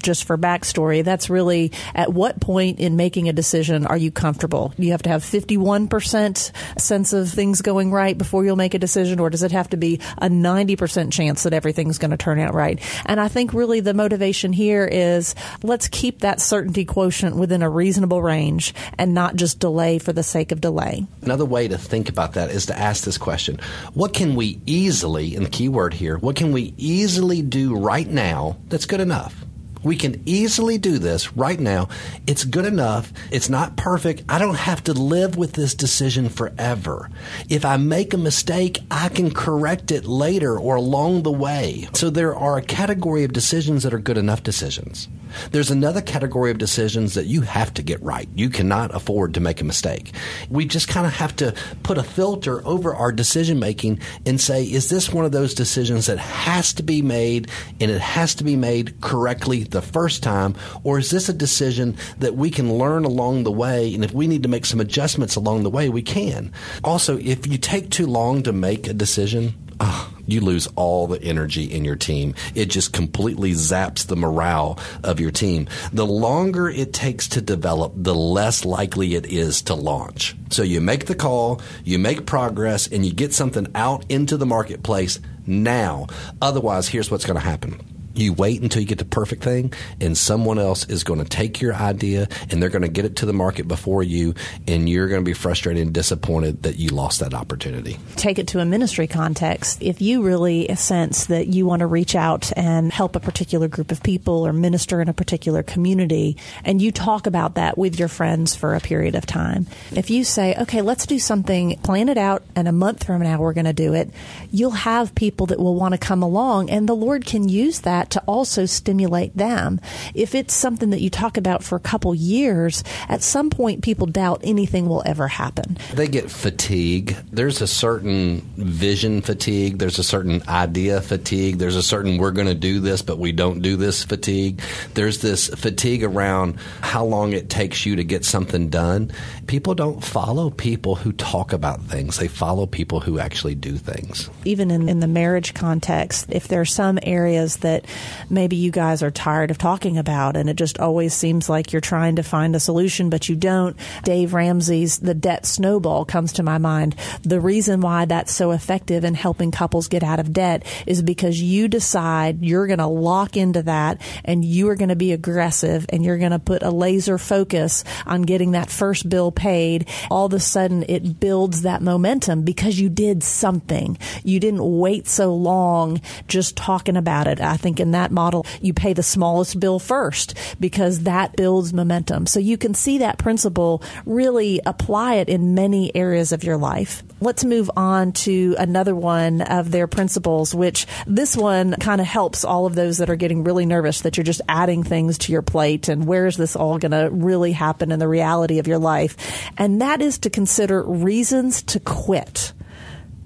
just 0.07 0.23
for 0.23 0.37
backstory, 0.37 1.03
that's 1.03 1.29
really 1.29 1.73
at 1.93 2.13
what 2.13 2.39
point 2.39 2.79
in 2.79 2.95
making 2.95 3.27
a 3.27 3.33
decision 3.33 3.85
are 3.85 3.97
you 3.97 4.09
comfortable? 4.09 4.73
You 4.77 4.91
have 4.91 5.03
to 5.03 5.09
have 5.09 5.21
51% 5.21 6.79
sense 6.79 7.11
of 7.11 7.29
things 7.29 7.61
going 7.61 7.91
right 7.91 8.17
before 8.17 8.45
you'll 8.45 8.55
make 8.55 8.73
a 8.73 8.79
decision, 8.79 9.19
or 9.19 9.29
does 9.29 9.43
it 9.43 9.51
have 9.51 9.69
to 9.71 9.77
be 9.77 9.99
a 10.17 10.29
90% 10.29 11.11
chance 11.11 11.43
that 11.43 11.51
everything's 11.51 11.97
going 11.97 12.11
to 12.11 12.17
turn 12.17 12.39
out 12.39 12.53
right? 12.53 12.79
And 13.05 13.19
I 13.19 13.27
think 13.27 13.53
really 13.53 13.81
the 13.81 13.93
motivation 13.93 14.53
here 14.53 14.85
is 14.89 15.35
let's 15.61 15.89
keep 15.89 16.21
that 16.21 16.39
certainty 16.39 16.85
quotient 16.85 17.35
within 17.35 17.61
a 17.61 17.69
reasonable 17.69 18.21
range 18.21 18.73
and 18.97 19.13
not 19.13 19.35
just 19.35 19.59
delay 19.59 19.99
for 19.99 20.13
the 20.13 20.23
sake 20.23 20.53
of 20.53 20.61
delay. 20.61 21.05
Another 21.21 21.43
way 21.43 21.67
to 21.67 21.77
think 21.77 22.07
about 22.07 22.35
that 22.35 22.49
is 22.49 22.67
to 22.67 22.79
ask 22.79 23.03
this 23.03 23.17
question 23.17 23.59
What 23.93 24.13
can 24.13 24.35
we 24.35 24.61
easily, 24.65 25.35
and 25.35 25.45
the 25.45 25.49
key 25.49 25.67
word 25.67 25.93
here, 25.93 26.17
what 26.17 26.37
can 26.37 26.53
we 26.53 26.73
easily 26.77 27.41
do 27.41 27.75
right 27.75 28.07
now 28.07 28.55
that's 28.69 28.85
good 28.85 29.01
enough? 29.01 29.46
We 29.83 29.95
can 29.95 30.21
easily 30.25 30.77
do 30.77 30.97
this 30.97 31.35
right 31.35 31.59
now. 31.59 31.89
It's 32.25 32.43
good 32.43 32.65
enough. 32.65 33.11
It's 33.31 33.49
not 33.49 33.77
perfect. 33.77 34.23
I 34.29 34.39
don't 34.39 34.55
have 34.55 34.83
to 34.85 34.93
live 34.93 35.37
with 35.37 35.53
this 35.53 35.75
decision 35.75 36.29
forever. 36.29 37.09
If 37.49 37.65
I 37.65 37.77
make 37.77 38.13
a 38.13 38.17
mistake, 38.17 38.79
I 38.89 39.09
can 39.09 39.31
correct 39.31 39.91
it 39.91 40.05
later 40.05 40.57
or 40.57 40.75
along 40.75 41.23
the 41.23 41.31
way. 41.31 41.87
So 41.93 42.09
there 42.09 42.35
are 42.35 42.57
a 42.57 42.61
category 42.61 43.23
of 43.23 43.33
decisions 43.33 43.83
that 43.83 43.93
are 43.93 43.99
good 43.99 44.17
enough 44.17 44.43
decisions. 44.43 45.07
There's 45.51 45.71
another 45.71 46.01
category 46.01 46.51
of 46.51 46.57
decisions 46.57 47.13
that 47.13 47.25
you 47.25 47.41
have 47.41 47.73
to 47.75 47.83
get 47.83 48.01
right. 48.01 48.29
You 48.35 48.49
cannot 48.49 48.93
afford 48.93 49.33
to 49.33 49.39
make 49.39 49.61
a 49.61 49.65
mistake. 49.65 50.13
We 50.49 50.65
just 50.65 50.87
kind 50.87 51.07
of 51.07 51.13
have 51.13 51.35
to 51.37 51.53
put 51.83 51.97
a 51.97 52.03
filter 52.03 52.65
over 52.65 52.93
our 52.95 53.11
decision 53.11 53.59
making 53.59 53.99
and 54.25 54.39
say, 54.39 54.63
is 54.63 54.89
this 54.89 55.11
one 55.11 55.25
of 55.25 55.31
those 55.31 55.53
decisions 55.53 56.05
that 56.07 56.19
has 56.19 56.73
to 56.73 56.83
be 56.83 57.01
made 57.01 57.49
and 57.79 57.91
it 57.91 58.01
has 58.01 58.35
to 58.35 58.43
be 58.43 58.55
made 58.55 58.99
correctly 59.01 59.63
the 59.63 59.81
first 59.81 60.23
time? 60.23 60.55
Or 60.83 60.99
is 60.99 61.09
this 61.09 61.29
a 61.29 61.33
decision 61.33 61.97
that 62.19 62.35
we 62.35 62.49
can 62.49 62.77
learn 62.77 63.05
along 63.05 63.43
the 63.43 63.51
way? 63.51 63.93
And 63.93 64.03
if 64.03 64.13
we 64.13 64.27
need 64.27 64.43
to 64.43 64.49
make 64.49 64.65
some 64.65 64.79
adjustments 64.79 65.35
along 65.35 65.63
the 65.63 65.69
way, 65.69 65.89
we 65.89 66.01
can. 66.01 66.51
Also, 66.83 67.17
if 67.17 67.47
you 67.47 67.57
take 67.57 67.89
too 67.89 68.07
long 68.07 68.43
to 68.43 68.53
make 68.53 68.87
a 68.87 68.93
decision, 68.93 69.53
oh, 69.79 70.13
you 70.25 70.41
lose 70.41 70.67
all 70.75 71.07
the 71.07 71.21
energy 71.21 71.63
in 71.63 71.85
your 71.85 71.95
team. 71.95 72.35
It 72.55 72.65
just 72.65 72.93
completely 72.93 73.51
zaps 73.51 74.05
the 74.05 74.15
morale 74.15 74.79
of 75.03 75.19
your 75.19 75.31
team. 75.31 75.67
The 75.93 76.05
longer 76.05 76.69
it 76.69 76.93
takes 76.93 77.27
to 77.29 77.41
develop, 77.41 77.93
the 77.95 78.15
less 78.15 78.65
likely 78.65 79.15
it 79.15 79.25
is 79.25 79.61
to 79.63 79.75
launch. 79.75 80.35
So 80.49 80.63
you 80.63 80.81
make 80.81 81.05
the 81.05 81.15
call, 81.15 81.61
you 81.83 81.99
make 81.99 82.25
progress, 82.25 82.87
and 82.87 83.05
you 83.05 83.13
get 83.13 83.33
something 83.33 83.67
out 83.75 84.05
into 84.09 84.37
the 84.37 84.45
marketplace 84.45 85.19
now. 85.45 86.07
Otherwise, 86.41 86.87
here's 86.87 87.09
what's 87.09 87.25
going 87.25 87.39
to 87.39 87.45
happen 87.45 87.96
you 88.17 88.33
wait 88.33 88.61
until 88.61 88.81
you 88.81 88.87
get 88.87 88.97
the 88.97 89.05
perfect 89.05 89.43
thing, 89.43 89.73
and 90.01 90.17
someone 90.17 90.59
else 90.59 90.85
is 90.85 91.03
going 91.03 91.19
to 91.19 91.25
take 91.25 91.61
your 91.61 91.73
idea 91.73 92.27
and 92.49 92.61
they're 92.61 92.69
going 92.69 92.81
to 92.81 92.87
get 92.87 93.05
it 93.05 93.17
to 93.17 93.25
the 93.25 93.33
market 93.33 93.67
before 93.67 94.03
you, 94.03 94.33
and 94.67 94.89
you're 94.89 95.07
going 95.07 95.21
to 95.21 95.25
be 95.25 95.33
frustrated 95.33 95.81
and 95.81 95.93
disappointed 95.93 96.63
that 96.63 96.77
you 96.77 96.89
lost 96.89 97.19
that 97.19 97.33
opportunity. 97.33 97.97
Take 98.15 98.39
it 98.39 98.47
to 98.49 98.59
a 98.59 98.65
ministry 98.65 99.07
context. 99.07 99.81
If 99.81 100.01
you 100.01 100.23
really 100.23 100.73
sense 100.75 101.25
that 101.27 101.47
you 101.47 101.65
want 101.65 101.79
to 101.81 101.87
reach 101.87 102.15
out 102.15 102.51
and 102.55 102.91
help 102.91 103.15
a 103.15 103.19
particular 103.19 103.67
group 103.67 103.91
of 103.91 104.03
people 104.03 104.45
or 104.45 104.53
minister 104.53 105.01
in 105.01 105.09
a 105.09 105.13
particular 105.13 105.63
community, 105.63 106.37
and 106.63 106.81
you 106.81 106.91
talk 106.91 107.27
about 107.27 107.55
that 107.55 107.77
with 107.77 107.99
your 107.99 108.07
friends 108.07 108.55
for 108.55 108.75
a 108.75 108.79
period 108.79 109.15
of 109.15 109.25
time, 109.25 109.67
if 109.91 110.09
you 110.09 110.23
say, 110.23 110.55
okay, 110.55 110.81
let's 110.81 111.05
do 111.05 111.19
something, 111.19 111.77
plan 111.79 112.09
it 112.09 112.17
out, 112.17 112.43
and 112.55 112.67
a 112.67 112.71
month 112.71 113.03
from 113.03 113.21
now 113.21 113.39
we're 113.39 113.53
going 113.53 113.65
to 113.65 113.73
do 113.73 113.93
it, 113.93 114.09
you'll 114.51 114.71
have 114.71 115.15
people 115.15 115.47
that 115.47 115.59
will 115.59 115.75
want 115.75 115.93
to 115.93 115.97
come 115.97 116.21
along, 116.21 116.69
and 116.69 116.87
the 116.87 116.95
Lord 116.95 117.25
can 117.25 117.47
use 117.49 117.81
that 117.81 118.06
to 118.11 118.23
also 118.25 118.65
stimulate 118.65 119.35
them. 119.35 119.79
If 120.13 120.35
it's 120.35 120.53
something 120.53 120.89
that 120.91 121.01
you 121.01 121.09
talk 121.09 121.37
about 121.37 121.63
for 121.63 121.75
a 121.75 121.79
couple 121.79 122.13
years, 122.13 122.83
at 123.09 123.21
some 123.21 123.49
point 123.49 123.83
people 123.83 124.07
doubt 124.07 124.41
anything 124.43 124.87
will 124.87 125.03
ever 125.05 125.27
happen. 125.27 125.77
They 125.93 126.07
get 126.07 126.29
fatigue. 126.29 127.15
There's 127.31 127.61
a 127.61 127.67
certain 127.67 128.41
vision 128.57 129.21
fatigue. 129.21 129.77
There's 129.77 129.99
a 129.99 130.03
certain 130.03 130.41
idea 130.47 131.01
fatigue. 131.01 131.57
There's 131.57 131.75
a 131.75 131.83
certain 131.83 132.17
we're 132.17 132.31
going 132.31 132.47
to 132.47 132.55
do 132.55 132.79
this, 132.79 133.01
but 133.01 133.17
we 133.17 133.31
don't 133.31 133.61
do 133.61 133.75
this 133.75 134.03
fatigue. 134.03 134.61
There's 134.93 135.21
this 135.21 135.47
fatigue 135.47 136.03
around 136.03 136.59
how 136.81 137.05
long 137.05 137.33
it 137.33 137.49
takes 137.49 137.85
you 137.85 137.95
to 137.95 138.03
get 138.03 138.25
something 138.25 138.69
done. 138.69 139.11
People 139.47 139.75
don't 139.75 140.03
follow 140.03 140.49
people 140.49 140.95
who 140.95 141.11
talk 141.13 141.53
about 141.53 141.81
things. 141.81 142.17
They 142.17 142.27
follow 142.27 142.65
people 142.65 142.99
who 142.99 143.19
actually 143.19 143.55
do 143.55 143.77
things. 143.77 144.29
Even 144.45 144.71
in, 144.71 144.89
in 144.89 144.99
the 144.99 145.07
marriage 145.07 145.53
context, 145.53 146.27
if 146.29 146.47
there 146.47 146.61
are 146.61 146.65
some 146.65 146.99
areas 147.03 147.57
that 147.57 147.85
maybe 148.29 148.55
you 148.55 148.71
guys 148.71 149.03
are 149.03 149.11
tired 149.11 149.51
of 149.51 149.57
talking 149.57 149.97
about 149.97 150.35
and 150.37 150.49
it 150.49 150.55
just 150.55 150.79
always 150.79 151.13
seems 151.13 151.49
like 151.49 151.71
you're 151.71 151.81
trying 151.81 152.15
to 152.17 152.23
find 152.23 152.55
a 152.55 152.59
solution, 152.59 153.09
but 153.09 153.29
you 153.29 153.35
don't. 153.35 153.77
Dave 154.03 154.33
Ramsey's 154.33 154.99
The 154.99 155.13
Debt 155.13 155.45
Snowball 155.45 156.05
comes 156.05 156.33
to 156.33 156.43
my 156.43 156.57
mind. 156.57 156.95
The 157.23 157.39
reason 157.39 157.81
why 157.81 158.05
that's 158.05 158.33
so 158.33 158.51
effective 158.51 159.03
in 159.03 159.13
helping 159.13 159.51
couples 159.51 159.87
get 159.87 160.03
out 160.03 160.19
of 160.19 160.33
debt 160.33 160.65
is 160.85 161.01
because 161.01 161.41
you 161.41 161.67
decide 161.67 162.43
you're 162.43 162.67
going 162.67 162.79
to 162.79 162.87
lock 162.87 163.37
into 163.37 163.63
that 163.63 164.01
and 164.23 164.43
you 164.43 164.69
are 164.69 164.75
going 164.75 164.89
to 164.89 164.95
be 164.95 165.11
aggressive 165.13 165.85
and 165.89 166.03
you're 166.03 166.17
going 166.17 166.31
to 166.31 166.39
put 166.39 166.63
a 166.63 166.71
laser 166.71 167.17
focus 167.17 167.83
on 168.05 168.21
getting 168.23 168.51
that 168.51 168.69
first 168.69 169.09
bill 169.09 169.31
paid. 169.31 169.87
All 170.09 170.25
of 170.25 170.33
a 170.33 170.39
sudden 170.39 170.85
it 170.87 171.19
builds 171.19 171.61
that 171.63 171.81
momentum 171.81 172.43
because 172.43 172.79
you 172.79 172.89
did 172.89 173.23
something. 173.23 173.97
You 174.23 174.39
didn't 174.39 174.63
wait 174.63 175.07
so 175.07 175.33
long 175.33 176.01
just 176.27 176.55
talking 176.55 176.97
about 176.97 177.27
it. 177.27 177.39
I 177.41 177.57
think 177.77 177.85
in 177.85 177.91
that 177.91 178.11
model, 178.11 178.45
you 178.61 178.73
pay 178.73 178.93
the 178.93 179.03
smallest 179.03 179.59
bill 179.59 179.79
first 179.79 180.35
because 180.59 181.01
that 181.01 181.35
builds 181.35 181.73
momentum. 181.73 182.25
So 182.25 182.39
you 182.39 182.57
can 182.57 182.73
see 182.73 182.99
that 182.99 183.17
principle 183.17 183.81
really 184.05 184.59
apply 184.65 185.15
it 185.15 185.29
in 185.29 185.53
many 185.53 185.95
areas 185.95 186.31
of 186.31 186.43
your 186.43 186.57
life. 186.57 187.03
Let's 187.21 187.43
move 187.43 187.69
on 187.75 188.11
to 188.23 188.55
another 188.59 188.95
one 188.95 189.41
of 189.41 189.71
their 189.71 189.87
principles, 189.87 190.53
which 190.53 190.85
this 191.05 191.35
one 191.35 191.73
kind 191.73 192.01
of 192.01 192.07
helps 192.07 192.43
all 192.43 192.65
of 192.65 192.75
those 192.75 192.97
that 192.97 193.09
are 193.09 193.15
getting 193.15 193.43
really 193.43 193.65
nervous 193.65 194.01
that 194.01 194.17
you're 194.17 194.23
just 194.23 194.41
adding 194.47 194.83
things 194.83 195.17
to 195.19 195.31
your 195.31 195.41
plate 195.41 195.87
and 195.87 196.05
where 196.05 196.27
is 196.27 196.37
this 196.37 196.55
all 196.55 196.77
going 196.77 196.91
to 196.91 197.09
really 197.11 197.51
happen 197.51 197.91
in 197.91 197.99
the 197.99 198.07
reality 198.07 198.59
of 198.59 198.67
your 198.67 198.77
life. 198.77 199.49
And 199.57 199.81
that 199.81 200.01
is 200.01 200.19
to 200.19 200.29
consider 200.29 200.83
reasons 200.83 201.61
to 201.63 201.79
quit. 201.79 202.53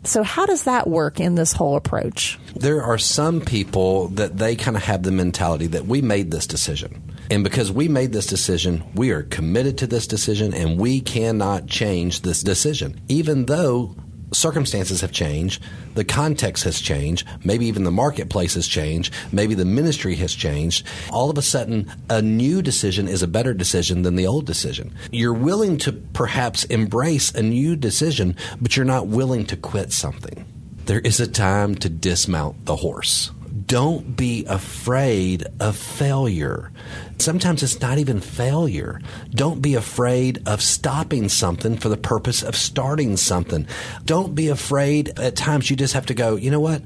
So, 0.03 0.23
how 0.23 0.47
does 0.47 0.63
that 0.63 0.87
work 0.87 1.19
in 1.19 1.35
this 1.35 1.53
whole 1.53 1.75
approach? 1.75 2.39
There 2.55 2.81
are 2.81 2.97
some 2.97 3.39
people 3.39 4.07
that 4.09 4.37
they 4.37 4.55
kind 4.55 4.75
of 4.75 4.83
have 4.83 5.03
the 5.03 5.11
mentality 5.11 5.67
that 5.67 5.85
we 5.85 6.01
made 6.01 6.31
this 6.31 6.47
decision. 6.47 7.03
And 7.29 7.43
because 7.43 7.71
we 7.71 7.87
made 7.87 8.11
this 8.11 8.25
decision, 8.25 8.83
we 8.95 9.11
are 9.11 9.23
committed 9.23 9.77
to 9.77 9.87
this 9.87 10.07
decision 10.07 10.53
and 10.53 10.79
we 10.79 11.01
cannot 11.01 11.67
change 11.67 12.21
this 12.21 12.41
decision. 12.41 12.99
Even 13.07 13.45
though 13.45 13.95
circumstances 14.33 15.01
have 15.01 15.11
changed, 15.11 15.61
the 15.95 16.03
context 16.03 16.63
has 16.63 16.79
changed, 16.79 17.27
maybe 17.43 17.65
even 17.65 17.83
the 17.83 17.91
marketplace 17.91 18.53
has 18.55 18.67
changed, 18.67 19.13
maybe 19.31 19.53
the 19.53 19.65
ministry 19.65 20.15
has 20.15 20.33
changed. 20.33 20.85
All 21.09 21.29
of 21.29 21.37
a 21.37 21.41
sudden, 21.41 21.91
a 22.09 22.21
new 22.21 22.61
decision 22.61 23.07
is 23.07 23.21
a 23.21 23.27
better 23.27 23.53
decision 23.53 24.03
than 24.03 24.15
the 24.15 24.27
old 24.27 24.45
decision. 24.45 24.93
You're 25.11 25.33
willing 25.33 25.77
to 25.79 25.91
perhaps 25.91 26.63
embrace 26.65 27.31
a 27.31 27.41
new 27.41 27.75
decision, 27.75 28.35
but 28.61 28.75
you're 28.75 28.85
not 28.85 29.07
willing 29.07 29.45
to 29.47 29.57
quit 29.57 29.91
something. 29.91 30.45
There 30.85 30.99
is 30.99 31.19
a 31.19 31.27
time 31.27 31.75
to 31.75 31.89
dismount 31.89 32.65
the 32.65 32.75
horse 32.75 33.31
don't 33.71 34.17
be 34.17 34.43
afraid 34.47 35.47
of 35.61 35.77
failure. 35.77 36.73
Sometimes 37.19 37.63
it's 37.63 37.79
not 37.79 37.99
even 37.99 38.19
failure. 38.19 38.99
Don't 39.29 39.61
be 39.61 39.75
afraid 39.75 40.45
of 40.45 40.61
stopping 40.61 41.29
something 41.29 41.77
for 41.77 41.87
the 41.87 41.95
purpose 41.95 42.43
of 42.43 42.57
starting 42.57 43.15
something. 43.15 43.65
Don't 44.03 44.35
be 44.35 44.49
afraid. 44.49 45.17
At 45.17 45.37
times 45.37 45.69
you 45.69 45.77
just 45.77 45.93
have 45.93 46.07
to 46.07 46.13
go, 46.13 46.35
you 46.35 46.51
know 46.51 46.59
what? 46.59 46.81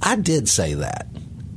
I 0.00 0.16
did 0.16 0.48
say 0.48 0.72
that. 0.72 1.08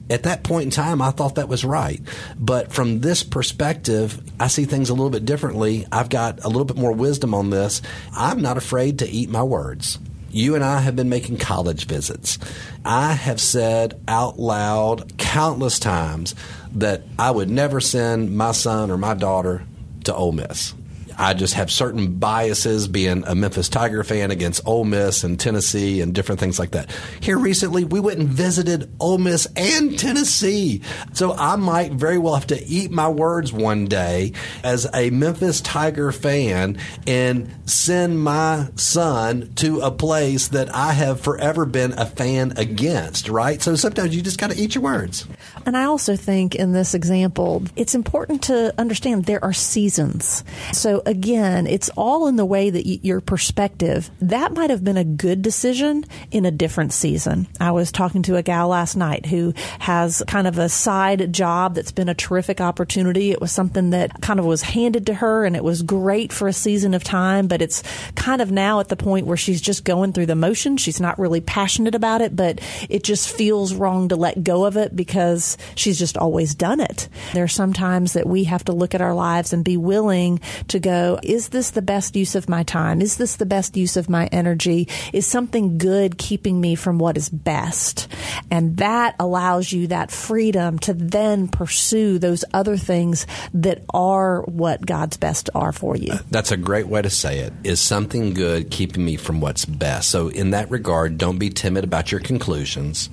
At 0.10 0.24
that 0.24 0.44
point 0.44 0.66
in 0.66 0.72
time, 0.72 1.02
I 1.02 1.12
thought 1.12 1.36
that 1.36 1.48
was 1.48 1.64
right. 1.64 2.02
But 2.38 2.74
from 2.74 3.00
this 3.00 3.24
perspective, 3.24 4.22
I 4.38 4.48
see 4.48 4.66
things 4.66 4.90
a 4.90 4.94
little 4.94 5.10
bit 5.10 5.24
differently. 5.24 5.88
I've 5.94 6.10
got 6.10 6.44
a 6.44 6.50
little 6.50 6.66
bit 6.66 6.76
more 6.76 6.92
wisdom 6.92 7.34
on 7.34 7.52
this. 7.52 7.82
I'm 8.12 8.42
not 8.42 8.58
afraid 8.58 9.00
to 9.00 9.08
eat 9.08 9.30
my 9.30 9.44
words 9.44 9.98
you 10.34 10.56
and 10.56 10.64
I 10.64 10.80
have 10.80 10.96
been 10.96 11.10
making 11.10 11.38
college 11.38 11.86
visits. 11.86 12.40
I 12.84 13.14
have 13.14 13.40
said 13.40 14.00
out 14.08 14.40
loud 14.40 15.18
countless 15.18 15.80
times 15.80 16.36
that 16.74 17.04
I 17.20 17.32
would 17.32 17.50
never 17.50 17.80
send 17.80 18.36
my 18.36 18.52
son 18.52 18.90
or 18.90 18.98
my 18.98 19.14
daughter 19.14 19.64
to 20.06 20.16
Ole 20.16 20.32
Miss. 20.32 20.74
I 21.18 21.34
just 21.34 21.54
have 21.56 21.72
certain 21.72 22.16
biases 22.16 22.88
being 22.88 23.24
a 23.26 23.36
Memphis 23.36 23.70
Tiger 23.70 24.04
fan 24.04 24.32
against 24.32 24.66
Ole 24.66 24.86
Miss 24.86 25.24
and 25.24 25.40
Tennessee 25.40 26.02
and 26.02 26.14
different 26.14 26.40
things 26.40 26.60
like 26.60 26.72
that. 26.72 26.90
Here 27.20 27.38
recently, 27.38 27.84
we 27.84 28.00
went 28.00 28.20
and 28.20 28.30
visited 28.30 28.92
Ole 29.00 29.18
Miss 29.18 29.48
and 29.56 29.98
Tennessee. 29.98 30.82
So 31.14 31.34
I 31.34 31.56
might 31.56 31.94
very 31.94 32.18
well 32.18 32.36
have 32.36 32.48
to 32.48 32.64
eat 32.66 32.92
my 32.92 33.10
words 33.10 33.52
one 33.54 33.86
day 33.86 34.34
as 34.64 34.88
a 34.94 35.10
Memphis 35.10 35.62
Tiger 35.62 36.12
fan 36.12 36.78
and 37.08 37.54
send 37.66 38.22
my 38.22 38.70
son 38.76 39.52
to 39.56 39.82
a 39.82 39.92
place 39.92 40.50
that 40.50 40.74
I 40.74 40.94
have 40.94 41.20
forever 41.22 41.66
been 41.66 41.94
a 41.94 42.06
fan 42.06 42.54
against, 42.58 43.30
right? 43.30 43.62
So 43.62 43.76
sometimes 43.76 44.16
you 44.16 44.22
just 44.22 44.40
got 44.40 44.52
to 44.52 44.58
eat 44.58 44.76
your 44.76 44.84
words. 44.84 45.28
And 45.66 45.78
I 45.78 45.86
also 45.86 46.16
think 46.16 46.56
in 46.56 46.72
this 46.74 46.94
example, 46.94 47.64
it's 47.76 47.96
important 47.96 48.44
to 48.44 48.74
understand 48.78 49.26
there 49.26 49.44
are 49.44 49.54
seasons. 49.54 50.44
So 50.74 51.02
again, 51.06 51.68
it's 51.68 51.90
all 51.90 52.28
in 52.28 52.36
the 52.36 52.46
way 52.46 52.70
that 52.70 52.86
y- 52.86 53.00
your 53.02 53.22
perspective. 53.22 54.10
That 54.22 54.54
might 54.54 54.70
have 54.70 54.84
been 54.84 54.98
a 54.98 55.04
good 55.04 55.42
decision 55.42 56.06
in 56.32 56.46
a 56.46 56.52
different 56.52 56.94
season. 56.94 57.48
I 57.60 57.72
was 57.72 57.92
talking 57.92 58.24
to 58.24 58.36
a 58.36 58.44
gal 58.44 58.68
last 58.68 58.96
night 58.96 59.26
who 59.26 59.54
has 59.80 60.24
kind 60.28 60.48
of 60.48 60.58
a 60.58 60.70
side 60.70 61.32
job 61.34 61.76
that's 61.76 61.92
been 61.92 62.10
a 62.10 62.14
terrific 62.14 62.62
opportunity. 62.62 63.32
It 63.32 63.42
was 63.42 63.52
something 63.52 63.92
that 63.92 64.22
kind 64.22 64.40
of 64.40 64.46
was 64.46 64.62
handed 64.62 65.06
to 65.08 65.14
her 65.16 65.46
and 65.46 65.56
it 65.56 65.64
was 65.64 65.82
great 65.82 66.34
for 66.34 66.48
a 66.48 66.54
season 66.54 66.94
of 66.94 67.04
time, 67.04 67.48
but 67.48 67.62
it's 67.62 67.84
kind 68.16 68.42
of 68.42 68.52
now 68.52 68.80
at 68.80 68.90
the 68.90 68.96
point 68.96 69.28
where 69.28 69.38
she's 69.38 69.62
just 69.62 69.84
going 69.86 70.14
through 70.14 70.26
the 70.26 70.36
motion. 70.36 70.78
She's 70.78 71.00
not 71.00 71.20
really 71.20 71.42
passionate 71.42 71.96
about 71.96 72.22
it, 72.22 72.36
but 72.36 72.60
it 72.90 73.04
just 73.04 73.30
feels 73.30 73.74
wrong 73.74 74.10
to 74.10 74.16
let 74.16 74.44
go 74.44 74.66
of 74.66 74.78
it 74.78 74.96
because 74.96 75.53
she's 75.76 76.00
just 76.00 76.18
always 76.18 76.56
done 76.56 76.80
it. 76.80 77.10
There 77.34 77.44
are 77.44 77.48
some 77.48 77.74
times 77.74 78.14
that 78.14 78.28
we 78.28 78.46
have 78.46 78.64
to 78.66 78.72
look 78.72 78.96
at 78.96 79.02
our 79.02 79.14
lives 79.14 79.54
and 79.54 79.64
be 79.64 79.78
willing 79.78 80.40
to 80.70 80.80
go 80.80 80.94
go, 80.94 81.20
is 81.24 81.50
this 81.50 81.72
the 81.72 81.82
best 81.82 82.16
use 82.16 82.36
of 82.36 82.48
my 82.48 82.64
time? 82.64 83.02
Is 83.02 83.18
this 83.18 83.38
the 83.38 83.46
best 83.46 83.76
use 83.76 83.98
of 83.98 84.10
my 84.10 84.28
energy? 84.28 84.88
Is 85.12 85.26
something 85.26 85.78
good 85.78 86.18
keeping 86.18 86.62
me 86.62 86.76
from 86.76 87.00
what 87.00 87.18
is 87.18 87.30
best? 87.30 88.08
And 88.52 88.78
that 88.78 89.16
allows 89.20 89.72
you 89.72 89.88
that 89.88 90.12
freedom 90.12 90.78
to 90.80 90.94
then 90.94 91.48
pursue 91.48 92.20
those 92.20 92.46
other 92.54 92.78
things 92.78 93.26
that 93.54 93.84
are 93.94 94.44
what 94.44 94.86
God's 94.86 95.18
best 95.18 95.50
are 95.56 95.72
for 95.72 95.96
you. 95.96 96.14
That's 96.30 96.52
a 96.52 96.58
great 96.58 96.88
way 96.88 97.02
to 97.02 97.10
say 97.10 97.40
it. 97.40 97.54
Is 97.64 97.82
something 97.82 98.34
good 98.34 98.70
keeping 98.70 99.04
me 99.04 99.18
from 99.18 99.42
what's 99.42 99.66
best? 99.66 100.10
So, 100.10 100.28
in 100.28 100.52
that 100.52 100.70
regard, 100.70 101.18
don't 101.18 101.40
be 101.40 101.50
timid 101.50 101.84
about 101.84 102.12
your 102.12 102.22
conclusions. 102.22 103.10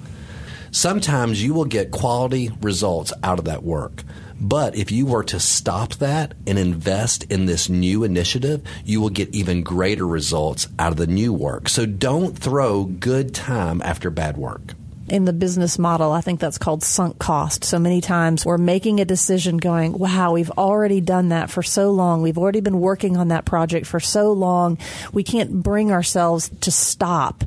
Sometimes 0.70 1.42
you 1.42 1.54
will 1.54 1.64
get 1.64 1.90
quality 1.90 2.50
results 2.60 3.12
out 3.22 3.38
of 3.38 3.44
that 3.46 3.62
work 3.62 4.04
But 4.40 4.74
if 4.74 4.90
you 4.90 5.04
were 5.04 5.24
to 5.24 5.38
stop 5.38 5.94
that 5.96 6.32
and 6.46 6.58
invest 6.58 7.24
in 7.24 7.44
this 7.44 7.68
new 7.68 8.04
initiative, 8.04 8.62
you 8.84 9.00
will 9.00 9.10
get 9.10 9.34
even 9.34 9.62
greater 9.62 10.06
results 10.06 10.66
out 10.78 10.92
of 10.92 10.96
the 10.96 11.06
new 11.06 11.32
work. 11.34 11.68
So 11.68 11.84
don't 11.84 12.36
throw 12.36 12.84
good 12.84 13.34
time 13.34 13.82
after 13.82 14.08
bad 14.08 14.38
work 14.38 14.74
in 15.10 15.24
the 15.24 15.32
business 15.32 15.76
model, 15.76 16.12
I 16.12 16.20
think 16.20 16.38
that's 16.38 16.56
called 16.56 16.84
sunk 16.84 17.18
cost. 17.18 17.64
So 17.64 17.80
many 17.80 18.00
times 18.00 18.46
we're 18.46 18.58
making 18.58 19.00
a 19.00 19.04
decision 19.04 19.56
going, 19.56 19.98
wow, 19.98 20.32
we've 20.32 20.52
already 20.52 21.00
done 21.00 21.30
that 21.30 21.50
for 21.50 21.64
so 21.64 21.90
long. 21.90 22.22
We've 22.22 22.38
already 22.38 22.60
been 22.60 22.80
working 22.80 23.16
on 23.16 23.28
that 23.28 23.44
project 23.44 23.86
for 23.86 23.98
so 23.98 24.32
long. 24.32 24.78
We 25.12 25.24
can't 25.24 25.64
bring 25.64 25.90
ourselves 25.90 26.48
to 26.60 26.70
stop. 26.70 27.42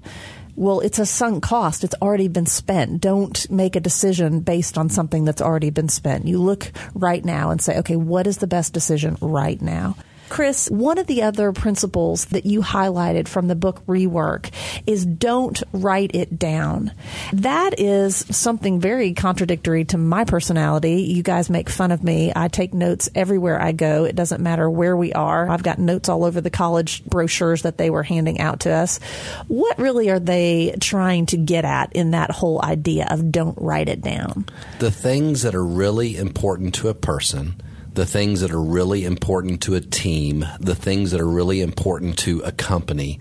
Well, 0.56 0.82
it's 0.82 1.00
a 1.00 1.06
sunk 1.06 1.44
cost. 1.44 1.84
It's 1.84 1.96
already 2.02 2.28
been 2.28 2.46
spent. 2.46 3.02
Don't 3.02 3.50
make 3.50 3.76
a 3.76 3.80
decision 3.80 4.42
based 4.42 4.78
on 4.78 4.90
something 4.90 5.26
that's 5.26 5.42
already 5.42 5.72
been 5.72 5.90
spent. 5.90 6.28
You 6.28 6.40
look 6.40 6.72
right 6.94 7.26
now 7.26 7.50
and 7.50 7.60
say, 7.60 7.80
okay, 7.80 7.96
what 7.96 8.28
is 8.28 8.38
the 8.38 8.48
best 8.48 8.72
decision 8.72 9.18
right 9.20 9.60
now? 9.62 9.96
Chris, 10.34 10.68
one 10.68 10.98
of 10.98 11.06
the 11.06 11.22
other 11.22 11.52
principles 11.52 12.26
that 12.26 12.44
you 12.44 12.62
highlighted 12.62 13.28
from 13.28 13.48
the 13.48 13.56
book 13.56 13.86
Rework 13.86 14.50
is 14.88 15.06
don't 15.06 15.62
write 15.72 16.16
it 16.16 16.40
down. 16.40 16.92
That 17.34 17.80
is 17.80 18.16
something 18.16 18.80
very 18.80 19.14
contradictory 19.14 19.86
to 19.86 20.00
my 20.00 20.26
personality. 20.26 21.04
You 21.04 21.22
guys 21.22 21.52
make 21.52 21.70
fun 21.70 21.92
of 21.92 22.04
me. 22.04 22.34
I 22.36 22.48
take 22.48 22.74
notes 22.74 23.12
everywhere 23.14 23.62
I 23.62 23.74
go. 23.74 24.06
It 24.06 24.16
doesn't 24.16 24.42
matter 24.42 24.68
where 24.68 24.98
we 24.98 25.14
are. 25.14 25.48
I've 25.48 25.62
got 25.62 25.78
notes 25.78 26.10
all 26.10 26.26
over 26.26 26.42
the 26.42 26.50
college 26.50 27.06
brochures 27.06 27.62
that 27.62 27.78
they 27.78 27.92
were 27.92 28.02
handing 28.02 28.40
out 28.40 28.62
to 28.62 28.72
us. 28.72 29.00
What 29.48 29.78
really 29.78 30.10
are 30.10 30.20
they 30.20 30.76
trying 30.80 31.28
to 31.28 31.38
get 31.38 31.64
at 31.64 31.94
in 31.94 32.10
that 32.10 32.32
whole 32.32 32.60
idea 32.66 33.06
of 33.12 33.32
don't 33.32 33.60
write 33.62 33.88
it 33.88 34.02
down? 34.02 34.48
The 34.80 34.90
things 34.90 35.44
that 35.44 35.54
are 35.54 35.64
really 35.64 36.18
important 36.18 36.74
to 36.74 36.90
a 36.90 36.96
person 36.96 37.62
the 37.94 38.06
things 38.06 38.42
that 38.42 38.52
are 38.52 38.62
really 38.62 39.06
important 39.06 39.62
to 39.64 39.76
a 39.76 39.82
team, 39.82 40.46
the 40.60 40.76
things 40.76 41.12
that 41.12 41.22
are 41.22 41.28
really 41.28 41.62
important 41.62 42.18
to 42.20 42.40
a 42.42 42.52
company, 42.52 43.20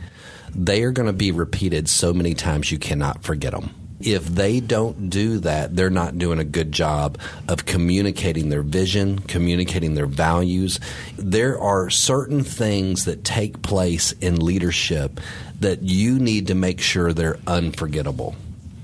they 0.54 0.82
are 0.82 0.92
going 0.92 1.06
to 1.06 1.12
be 1.12 1.30
repeated 1.30 1.88
so 1.88 2.12
many 2.12 2.34
times 2.34 2.72
you 2.72 2.78
cannot 2.78 3.22
forget 3.22 3.52
them. 3.52 3.74
If 4.00 4.24
they 4.24 4.58
don't 4.58 5.10
do 5.10 5.38
that, 5.40 5.76
they're 5.76 5.88
not 5.88 6.18
doing 6.18 6.40
a 6.40 6.44
good 6.44 6.72
job 6.72 7.18
of 7.46 7.66
communicating 7.66 8.48
their 8.48 8.62
vision, 8.62 9.20
communicating 9.20 9.94
their 9.94 10.06
values. 10.06 10.80
There 11.16 11.60
are 11.60 11.88
certain 11.88 12.42
things 12.42 13.04
that 13.04 13.22
take 13.22 13.62
place 13.62 14.12
in 14.12 14.44
leadership 14.44 15.20
that 15.60 15.82
you 15.82 16.18
need 16.18 16.48
to 16.48 16.56
make 16.56 16.80
sure 16.80 17.12
they're 17.12 17.38
unforgettable 17.46 18.34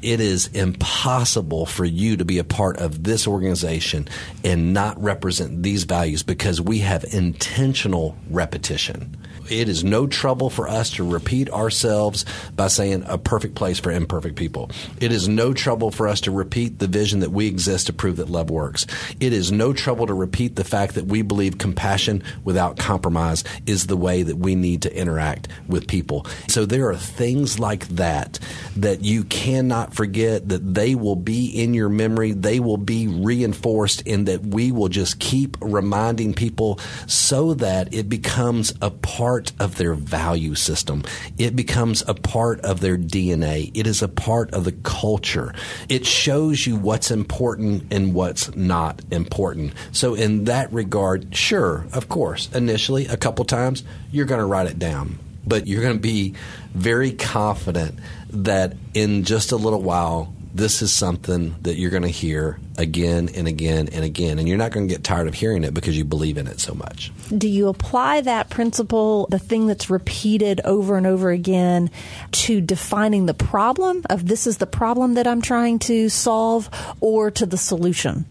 it 0.03 0.21
is 0.21 0.49
impossible 0.49 1.67
for 1.67 1.85
you 1.85 2.17
to 2.17 2.25
be 2.25 2.39
a 2.39 2.45
part 2.45 2.77
of 2.79 3.05
this 3.05 3.27
organization 3.27 4.09
and 4.45 4.73
not 4.73 5.01
represent 5.03 5.63
these 5.63 5.85
values 5.85 6.23
because 6.23 6.61
we 6.61 6.79
have 6.79 7.05
intentional 7.13 8.17
repetition 8.31 9.17
it 9.51 9.69
is 9.69 9.85
no 9.85 10.07
trouble 10.07 10.51
for 10.51 10.69
us 10.69 10.91
to 10.93 11.09
repeat 11.09 11.51
ourselves 11.51 12.25
by 12.55 12.69
saying 12.69 13.05
a 13.07 13.19
perfect 13.19 13.55
place 13.55 13.79
for 13.79 13.91
imperfect 13.91 14.37
people. 14.37 14.71
It 15.01 15.13
is 15.13 15.29
no 15.29 15.53
trouble 15.55 15.91
for 15.91 16.09
us 16.09 16.21
to 16.23 16.31
repeat 16.31 16.79
the 16.79 16.87
vision 16.87 17.21
that 17.21 17.31
we 17.31 17.47
exist 17.47 17.87
to 17.87 17.93
prove 17.93 18.17
that 18.17 18.29
love 18.29 18.51
works. 18.51 18.87
It 19.21 19.33
is 19.33 19.51
no 19.51 19.73
trouble 19.73 20.07
to 20.07 20.15
repeat 20.15 20.57
the 20.57 20.65
fact 20.65 20.95
that 20.95 21.07
we 21.07 21.23
believe 21.23 21.59
compassion 21.59 22.23
without 22.45 22.77
compromise 22.77 23.45
is 23.67 23.87
the 23.87 23.97
way 23.97 24.23
that 24.23 24.37
we 24.37 24.55
need 24.55 24.83
to 24.83 24.97
interact 24.97 25.49
with 25.67 25.89
people. 25.89 26.27
So 26.49 26.67
there 26.67 26.89
are 26.89 26.97
things 26.97 27.59
like 27.59 27.89
that 27.89 28.39
that 28.77 29.03
you 29.03 29.25
cannot 29.25 29.88
forget 29.93 30.49
that 30.49 30.75
they 30.75 30.95
will 30.95 31.17
be 31.17 31.47
in 31.47 31.75
your 31.75 31.89
memory. 31.89 32.33
They 32.33 32.61
will 32.61 32.77
be 32.77 33.07
reinforced 33.07 34.07
and 34.07 34.27
that 34.27 34.43
we 34.43 34.73
will 34.73 34.89
just 34.89 35.19
keep 35.19 35.57
reminding 35.61 36.35
people 36.35 36.79
so 37.07 37.55
that 37.55 37.93
it 37.95 38.09
becomes 38.09 38.73
a 38.81 38.91
part 38.91 39.53
of 39.59 39.77
their 39.77 39.95
value 39.95 40.55
system. 40.55 41.03
It 41.39 41.57
becomes 41.57 42.03
a 42.07 42.15
part 42.15 42.61
of 42.61 42.81
their 42.81 42.97
DNA. 42.97 43.71
It 43.75 43.87
is 43.87 44.03
a 44.03 44.09
part 44.09 44.53
of 44.53 44.65
the 44.65 44.73
culture. 44.73 45.55
It 45.89 46.07
shows 46.07 46.67
you 46.67 46.77
what's 46.77 47.11
important 47.11 47.93
and 47.93 48.15
what's 48.15 48.55
not 48.55 49.03
important. 49.11 49.73
So, 49.93 50.15
in 50.15 50.45
that 50.45 50.73
regard, 50.73 51.35
sure, 51.35 51.87
of 51.93 52.09
course, 52.09 52.49
initially, 52.55 53.07
a 53.07 53.17
couple 53.17 53.45
times, 53.45 53.85
you're 54.11 54.27
going 54.27 54.41
to 54.41 54.47
write 54.47 54.67
it 54.67 54.79
down. 54.79 55.19
But 55.49 55.67
you're 55.67 55.83
going 55.83 55.97
to 55.97 56.01
be 56.01 56.35
very 56.75 57.13
confident 57.13 57.99
that 58.31 58.77
in 58.95 59.25
just 59.25 59.53
a 59.53 59.57
little 59.57 59.83
while, 59.83 60.35
this 60.55 60.83
is 60.83 60.93
something 60.93 61.55
that 61.63 61.77
you're 61.77 61.91
going 61.91 62.03
to 62.03 62.09
hear 62.09 62.59
again 62.77 63.29
and 63.35 63.47
again 63.47 63.89
and 63.93 64.05
again. 64.05 64.39
And 64.39 64.49
you're 64.49 64.59
not 64.59 64.73
going 64.73 64.89
to 64.89 64.93
get 64.93 65.05
tired 65.05 65.29
of 65.29 65.35
hearing 65.35 65.65
it 65.65 65.75
because 65.75 65.97
you 65.97 66.05
believe 66.05 66.37
in 66.37 66.47
it 66.47 66.61
so 66.61 66.75
much. 66.75 67.13
Do 67.37 67.49
you 67.49 67.69
apply 67.69 68.23
that 68.23 68.51
principle, 68.51 69.27
the 69.31 69.39
thing 69.39 69.67
that's 69.67 69.91
repeated 69.91 70.61
over 70.65 70.97
and 70.97 71.07
over 71.07 71.31
again, 71.31 71.91
to 72.33 72.61
defining 72.61 73.27
the 73.27 73.35
problem 73.35 74.05
of 74.11 74.27
this 74.27 74.47
is 74.47 74.59
the 74.59 74.67
problem 74.67 75.15
that 75.15 75.27
I'm 75.27 75.43
trying 75.43 75.79
to 75.81 76.09
solve 76.09 76.69
or 77.01 77.31
to 77.33 77.47
the 77.47 77.59
solution? 77.59 78.27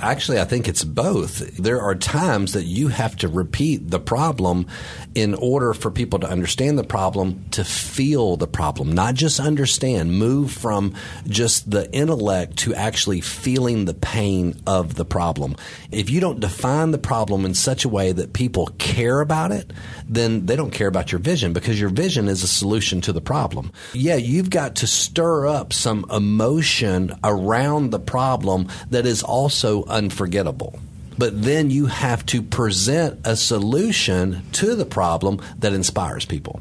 Actually, 0.00 0.40
I 0.40 0.44
think 0.44 0.68
it's 0.68 0.84
both. 0.84 1.56
There 1.56 1.80
are 1.80 1.94
times 1.94 2.52
that 2.52 2.64
you 2.64 2.88
have 2.88 3.16
to 3.16 3.28
repeat 3.28 3.90
the 3.90 3.98
problem 3.98 4.66
in 5.14 5.34
order 5.34 5.74
for 5.74 5.90
people 5.90 6.20
to 6.20 6.28
understand 6.28 6.78
the 6.78 6.84
problem, 6.84 7.44
to 7.50 7.64
feel 7.64 8.36
the 8.36 8.46
problem, 8.46 8.92
not 8.92 9.14
just 9.14 9.40
understand, 9.40 10.16
move 10.16 10.52
from 10.52 10.94
just 11.26 11.70
the 11.70 11.92
intellect 11.92 12.58
to 12.58 12.74
actually 12.74 13.20
feeling 13.20 13.84
the 13.84 13.94
pain 13.94 14.54
of 14.66 14.94
the 14.94 15.04
problem. 15.04 15.56
If 15.90 16.10
you 16.10 16.20
don't 16.20 16.38
define 16.38 16.92
the 16.92 16.98
problem 16.98 17.44
in 17.44 17.54
such 17.54 17.84
a 17.84 17.88
way 17.88 18.12
that 18.12 18.32
people 18.32 18.68
care 18.78 19.20
about 19.20 19.50
it, 19.50 19.72
then 20.08 20.46
they 20.46 20.54
don't 20.54 20.70
care 20.70 20.88
about 20.88 21.10
your 21.10 21.18
vision 21.18 21.52
because 21.52 21.80
your 21.80 21.90
vision 21.90 22.28
is 22.28 22.44
a 22.44 22.48
solution 22.48 23.00
to 23.00 23.12
the 23.12 23.20
problem. 23.20 23.72
Yeah, 23.94 24.16
you've 24.16 24.50
got 24.50 24.76
to 24.76 24.86
stir 24.86 25.48
up 25.48 25.72
some 25.72 26.06
emotion 26.10 27.16
around 27.24 27.90
the 27.90 27.98
problem 27.98 28.68
that 28.90 29.04
is 29.04 29.22
also 29.22 29.84
unforgettable. 29.88 30.78
But 31.16 31.42
then 31.42 31.70
you 31.70 31.86
have 31.86 32.24
to 32.26 32.42
present 32.42 33.20
a 33.24 33.36
solution 33.36 34.42
to 34.52 34.74
the 34.76 34.86
problem 34.86 35.40
that 35.58 35.72
inspires 35.72 36.24
people. 36.24 36.60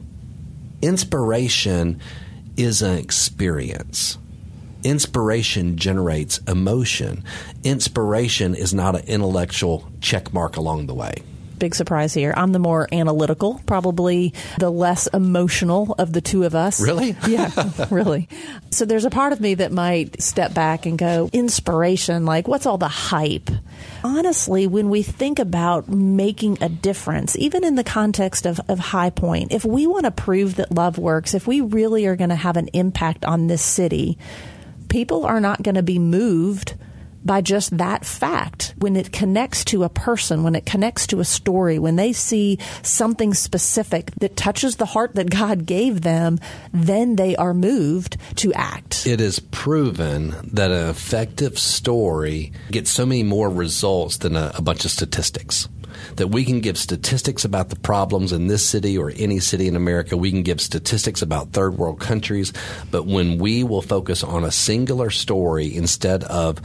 Inspiration 0.81 1.99
is 2.55 2.81
an 2.81 2.97
experience. 2.97 4.17
Inspiration 4.83 5.77
generates 5.77 6.39
emotion. 6.39 7.23
Inspiration 7.63 8.55
is 8.55 8.73
not 8.73 8.95
an 8.95 9.05
intellectual 9.07 9.91
check 10.01 10.33
mark 10.33 10.57
along 10.57 10.87
the 10.87 10.95
way 10.95 11.23
big 11.59 11.75
surprise 11.75 12.13
here. 12.13 12.33
I'm 12.35 12.51
the 12.51 12.59
more 12.59 12.87
analytical, 12.91 13.61
probably 13.65 14.33
the 14.59 14.69
less 14.69 15.07
emotional 15.07 15.95
of 15.97 16.13
the 16.13 16.21
two 16.21 16.43
of 16.43 16.55
us. 16.55 16.81
Really? 16.81 17.15
Yeah, 17.27 17.51
really. 17.91 18.29
So 18.71 18.85
there's 18.85 19.03
a 19.03 19.09
part 19.09 19.33
of 19.33 19.41
me 19.41 19.55
that 19.55 19.71
might 19.71 20.21
step 20.21 20.53
back 20.53 20.85
and 20.85 20.97
go, 20.97 21.29
inspiration, 21.33 22.25
like 22.25 22.47
what's 22.47 22.65
all 22.65 22.77
the 22.77 22.87
hype? 22.87 23.49
Honestly, 24.01 24.65
when 24.65 24.89
we 24.89 25.03
think 25.03 25.39
about 25.39 25.89
making 25.89 26.57
a 26.61 26.69
difference, 26.69 27.35
even 27.37 27.65
in 27.65 27.75
the 27.75 27.83
context 27.83 28.45
of, 28.45 28.61
of 28.69 28.79
High 28.79 29.09
Point, 29.09 29.51
if 29.51 29.65
we 29.65 29.87
want 29.87 30.05
to 30.05 30.11
prove 30.11 30.55
that 30.55 30.71
love 30.71 30.97
works, 30.97 31.33
if 31.33 31.47
we 31.47 31.59
really 31.59 32.05
are 32.05 32.15
going 32.15 32.29
to 32.29 32.35
have 32.35 32.55
an 32.55 32.69
impact 32.69 33.25
on 33.25 33.47
this 33.47 33.61
city, 33.61 34.17
people 34.87 35.25
are 35.25 35.41
not 35.41 35.63
going 35.63 35.75
to 35.75 35.83
be 35.83 35.99
moved 35.99 36.75
by 37.23 37.41
just 37.41 37.77
that 37.77 38.05
fact. 38.05 38.73
When 38.77 38.95
it 38.95 39.11
connects 39.11 39.65
to 39.65 39.83
a 39.83 39.89
person, 39.89 40.43
when 40.43 40.55
it 40.55 40.65
connects 40.65 41.07
to 41.07 41.19
a 41.19 41.25
story, 41.25 41.79
when 41.79 41.95
they 41.95 42.13
see 42.13 42.59
something 42.81 43.33
specific 43.33 44.11
that 44.19 44.35
touches 44.35 44.75
the 44.75 44.85
heart 44.85 45.15
that 45.15 45.29
God 45.29 45.65
gave 45.65 46.01
them, 46.01 46.39
then 46.73 47.15
they 47.15 47.35
are 47.35 47.53
moved 47.53 48.17
to 48.37 48.53
act. 48.53 49.05
It 49.05 49.21
is 49.21 49.39
proven 49.39 50.35
that 50.53 50.71
an 50.71 50.89
effective 50.89 51.59
story 51.59 52.51
gets 52.71 52.91
so 52.91 53.05
many 53.05 53.23
more 53.23 53.49
results 53.49 54.17
than 54.17 54.35
a, 54.35 54.51
a 54.55 54.61
bunch 54.61 54.85
of 54.85 54.91
statistics 54.91 55.67
that 56.15 56.27
we 56.27 56.45
can 56.45 56.59
give 56.61 56.77
statistics 56.77 57.45
about 57.45 57.69
the 57.69 57.75
problems 57.75 58.31
in 58.31 58.47
this 58.47 58.67
city 58.67 58.97
or 58.97 59.11
any 59.15 59.39
city 59.39 59.67
in 59.67 59.75
America. 59.75 60.17
We 60.17 60.31
can 60.31 60.43
give 60.43 60.61
statistics 60.61 61.21
about 61.21 61.51
third 61.51 61.77
world 61.77 61.99
countries. 61.99 62.53
But 62.91 63.05
when 63.05 63.37
we 63.37 63.63
will 63.63 63.81
focus 63.81 64.23
on 64.23 64.43
a 64.43 64.51
singular 64.51 65.09
story 65.09 65.75
instead 65.75 66.23
of 66.23 66.61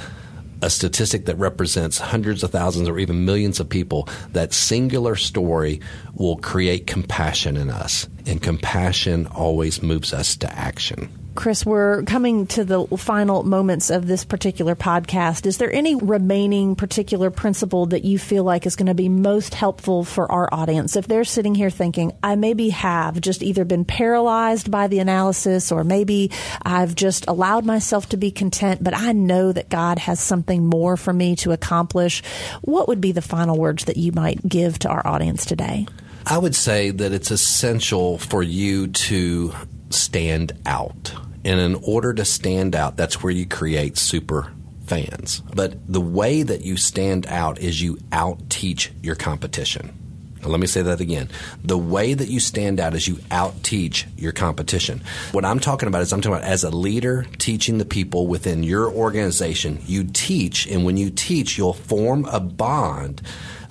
a 0.63 0.71
statistic 0.71 1.27
that 1.27 1.39
represents 1.39 1.99
hundreds 1.99 2.43
of 2.43 2.51
thousands 2.51 2.89
or 2.89 2.99
even 2.99 3.25
millions 3.25 3.61
of 3.61 3.69
people, 3.69 4.09
that 4.31 4.55
singular 4.55 5.17
story 5.17 5.81
will 6.15 6.37
create 6.37 6.87
compassion 6.87 7.57
in 7.57 7.69
us. 7.69 8.09
And 8.25 8.41
compassion 8.41 9.27
always 9.27 9.83
moves 9.83 10.15
us 10.15 10.37
to 10.37 10.51
action. 10.59 11.22
Chris, 11.35 11.65
we're 11.65 12.03
coming 12.03 12.47
to 12.47 12.63
the 12.63 12.87
final 12.99 13.43
moments 13.43 13.89
of 13.89 14.07
this 14.07 14.23
particular 14.23 14.77
podcast. 14.77 15.47
Is 15.47 15.57
there 15.57 15.73
any 15.73 15.95
remaining 15.95 16.77
particular 16.77 17.31
principle 17.31 17.87
that 17.87 18.05
you 18.05 18.19
feel 18.19 18.45
like 18.45 18.67
is 18.67 18.77
going 18.77 18.87
to 18.87 18.95
be 18.95 19.09
most 19.09 19.55
helpful 19.55 20.05
for 20.05 20.31
our 20.31 20.53
audience? 20.53 20.95
If 20.95 21.09
they're 21.09 21.25
sitting 21.25 21.55
here 21.55 21.71
thinking, 21.71 22.13
I 22.23 22.37
maybe 22.37 22.69
have 22.69 23.19
just 23.21 23.43
either 23.43 23.65
been 23.65 23.87
paralyzed 23.87 24.71
by 24.71 24.89
the 24.89 24.99
analysis 24.99 25.73
or 25.73 25.85
maybe 25.85 26.31
I've 26.61 26.95
just 26.95 27.27
allowed 27.29 27.65
myself 27.65 28.11
to 28.11 28.19
be 28.19 28.31
content, 28.31 28.85
but 28.85 28.95
I 28.95 29.13
know 29.13 29.53
that 29.53 29.71
God 29.71 29.99
has 30.01 30.21
something 30.21 30.67
more 30.67 30.99
for 30.99 31.15
me 31.15 31.35
to 31.37 31.53
accomplish, 31.53 32.23
what 32.61 32.89
would 32.89 33.01
be 33.01 33.13
the 33.13 33.23
final 33.23 33.57
words 33.57 33.87
that 33.87 33.97
you 33.97 34.13
might 34.13 34.47
give 34.47 34.79
to 34.81 34.89
our 34.91 35.07
audience 35.07 35.47
today? 35.47 35.87
I 36.27 36.37
would 36.37 36.55
say 36.55 36.91
that 36.91 37.13
it's 37.13 37.31
essential 37.31 38.19
for 38.19 38.43
you 38.43 38.89
to 38.89 39.55
stand 39.93 40.53
out. 40.67 41.15
And 41.45 41.61
in 41.61 41.75
order 41.77 42.15
to 42.15 42.25
stand 42.25 42.75
out, 42.75 42.97
that's 42.97 43.23
where 43.23 43.33
you 43.33 43.47
create 43.47 43.99
super 43.99 44.53
fans. 44.87 45.41
But 45.55 45.93
the 45.93 46.01
way 46.01 46.43
that 46.43 46.63
you 46.63 46.77
stand 46.77 47.27
out 47.27 47.59
is 47.59 47.81
you 47.81 47.99
out 48.13 48.51
teach 48.51 48.93
your 49.03 49.15
competition. 49.15 49.99
Let 50.45 50.59
me 50.59 50.67
say 50.67 50.83
that 50.83 51.01
again. 51.01 51.29
The 51.63 51.79
way 51.79 52.15
that 52.15 52.29
you 52.29 52.41
stand 52.41 52.81
out 52.81 52.95
is 52.95 53.07
you 53.07 53.19
out 53.31 53.63
teach 53.63 54.07
your 54.17 54.33
competition. 54.33 55.03
What 55.31 55.45
I'm 55.45 55.61
talking 55.61 55.87
about 55.87 56.03
is 56.03 56.13
I'm 56.13 56.21
talking 56.21 56.37
about 56.37 56.49
as 56.49 56.65
a 56.65 56.71
leader 56.71 57.27
teaching 57.39 57.79
the 57.79 57.85
people 57.85 58.27
within 58.27 58.65
your 58.65 58.91
organization. 58.91 59.81
You 59.87 60.05
teach, 60.05 60.67
and 60.67 60.85
when 60.85 60.97
you 60.97 61.11
teach, 61.11 61.57
you'll 61.57 61.73
form 61.73 62.25
a 62.25 62.41
bond 62.41 63.23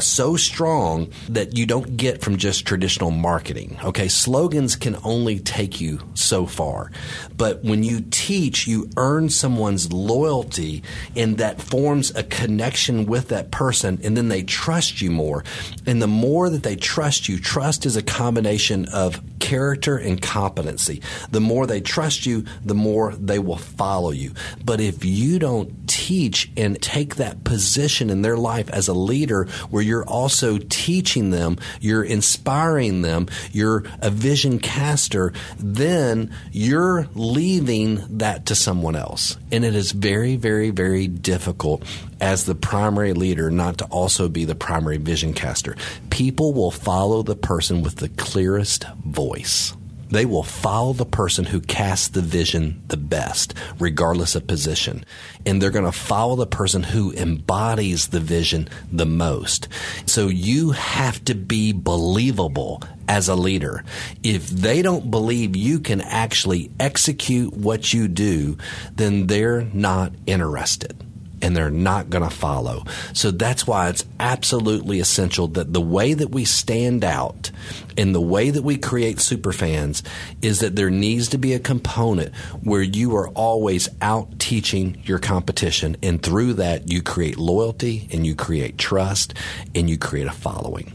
so 0.01 0.35
strong 0.35 1.11
that 1.29 1.55
you 1.55 1.65
don't 1.65 1.97
get 1.97 2.21
from 2.21 2.37
just 2.37 2.65
traditional 2.65 3.11
marketing. 3.11 3.77
Okay, 3.83 4.07
slogans 4.07 4.75
can 4.75 4.97
only 5.03 5.39
take 5.39 5.79
you 5.79 5.99
so 6.13 6.45
far. 6.45 6.91
But 7.35 7.63
when 7.63 7.83
you 7.83 8.01
teach, 8.09 8.67
you 8.67 8.89
earn 8.97 9.29
someone's 9.29 9.91
loyalty 9.91 10.83
and 11.15 11.37
that 11.37 11.61
forms 11.61 12.15
a 12.15 12.23
connection 12.23 13.05
with 13.05 13.29
that 13.29 13.51
person 13.51 13.99
and 14.03 14.15
then 14.15 14.27
they 14.27 14.43
trust 14.43 15.01
you 15.01 15.11
more. 15.11 15.43
And 15.85 16.01
the 16.01 16.07
more 16.07 16.49
that 16.49 16.63
they 16.63 16.75
trust 16.75 17.27
you, 17.27 17.39
trust 17.39 17.85
is 17.85 17.95
a 17.95 18.03
combination 18.03 18.85
of 18.89 19.21
character 19.39 19.97
and 19.97 20.21
competency. 20.21 21.01
The 21.31 21.41
more 21.41 21.67
they 21.67 21.81
trust 21.81 22.25
you, 22.25 22.45
the 22.63 22.75
more 22.75 23.13
they 23.13 23.39
will 23.39 23.57
follow 23.57 24.11
you. 24.11 24.33
But 24.63 24.79
if 24.79 25.03
you 25.03 25.39
don't 25.39 25.89
teach 25.89 26.49
and 26.55 26.81
take 26.81 27.15
that 27.15 27.43
position 27.43 28.09
in 28.09 28.21
their 28.21 28.37
life 28.37 28.69
as 28.69 28.87
a 28.87 28.93
leader 28.93 29.45
where 29.69 29.83
you're 29.83 29.90
also 30.05 30.57
teaching 30.57 31.29
them, 31.31 31.57
you're 31.79 32.03
inspiring 32.03 33.01
them, 33.01 33.27
you're 33.51 33.83
a 34.01 34.09
vision 34.09 34.59
caster, 34.59 35.33
then 35.59 36.33
you're 36.51 37.07
leaving 37.15 38.17
that 38.17 38.45
to 38.47 38.55
someone 38.55 38.95
else. 38.95 39.37
And 39.51 39.65
it 39.65 39.75
is 39.75 39.91
very, 39.91 40.35
very, 40.35 40.69
very 40.69 41.07
difficult 41.07 41.83
as 42.19 42.45
the 42.45 42.55
primary 42.55 43.13
leader 43.13 43.49
not 43.49 43.79
to 43.79 43.85
also 43.85 44.29
be 44.29 44.45
the 44.45 44.55
primary 44.55 44.97
vision 44.97 45.33
caster. 45.33 45.75
People 46.09 46.53
will 46.53 46.71
follow 46.71 47.23
the 47.23 47.35
person 47.35 47.81
with 47.81 47.97
the 47.97 48.09
clearest 48.09 48.85
voice. 49.05 49.73
They 50.11 50.25
will 50.25 50.43
follow 50.43 50.93
the 50.93 51.05
person 51.05 51.45
who 51.45 51.61
casts 51.61 52.09
the 52.09 52.21
vision 52.21 52.83
the 52.87 52.97
best, 52.97 53.53
regardless 53.79 54.35
of 54.35 54.45
position. 54.45 55.05
And 55.45 55.61
they're 55.61 55.71
going 55.71 55.85
to 55.85 55.91
follow 55.91 56.35
the 56.35 56.45
person 56.45 56.83
who 56.83 57.13
embodies 57.13 58.09
the 58.09 58.19
vision 58.19 58.69
the 58.91 59.05
most. 59.05 59.67
So 60.05 60.27
you 60.27 60.71
have 60.71 61.23
to 61.25 61.33
be 61.33 61.71
believable 61.71 62.83
as 63.07 63.27
a 63.27 63.35
leader. 63.35 63.83
If 64.21 64.49
they 64.49 64.81
don't 64.81 65.09
believe 65.09 65.55
you 65.55 65.79
can 65.79 66.01
actually 66.01 66.71
execute 66.79 67.53
what 67.53 67.93
you 67.93 68.07
do, 68.07 68.57
then 68.95 69.27
they're 69.27 69.63
not 69.73 70.13
interested 70.27 71.10
and 71.41 71.55
they're 71.55 71.69
not 71.69 72.09
going 72.09 72.23
to 72.23 72.35
follow. 72.35 72.83
So 73.13 73.31
that's 73.31 73.65
why 73.65 73.89
it's 73.89 74.05
absolutely 74.19 74.99
essential 74.99 75.47
that 75.49 75.73
the 75.73 75.81
way 75.81 76.13
that 76.13 76.29
we 76.29 76.45
stand 76.45 77.03
out 77.03 77.51
and 77.97 78.13
the 78.15 78.21
way 78.21 78.49
that 78.49 78.63
we 78.63 78.77
create 78.77 79.17
superfans 79.17 80.01
is 80.41 80.59
that 80.59 80.75
there 80.75 80.89
needs 80.89 81.29
to 81.29 81.37
be 81.37 81.53
a 81.53 81.59
component 81.59 82.33
where 82.63 82.81
you 82.81 83.15
are 83.15 83.29
always 83.29 83.89
out 84.01 84.39
teaching 84.39 85.01
your 85.05 85.19
competition. 85.19 85.97
And 86.01 86.21
through 86.21 86.53
that, 86.53 86.91
you 86.91 87.01
create 87.01 87.37
loyalty 87.37 88.07
and 88.11 88.25
you 88.25 88.35
create 88.35 88.77
trust 88.77 89.33
and 89.75 89.89
you 89.89 89.97
create 89.97 90.27
a 90.27 90.31
following, 90.31 90.93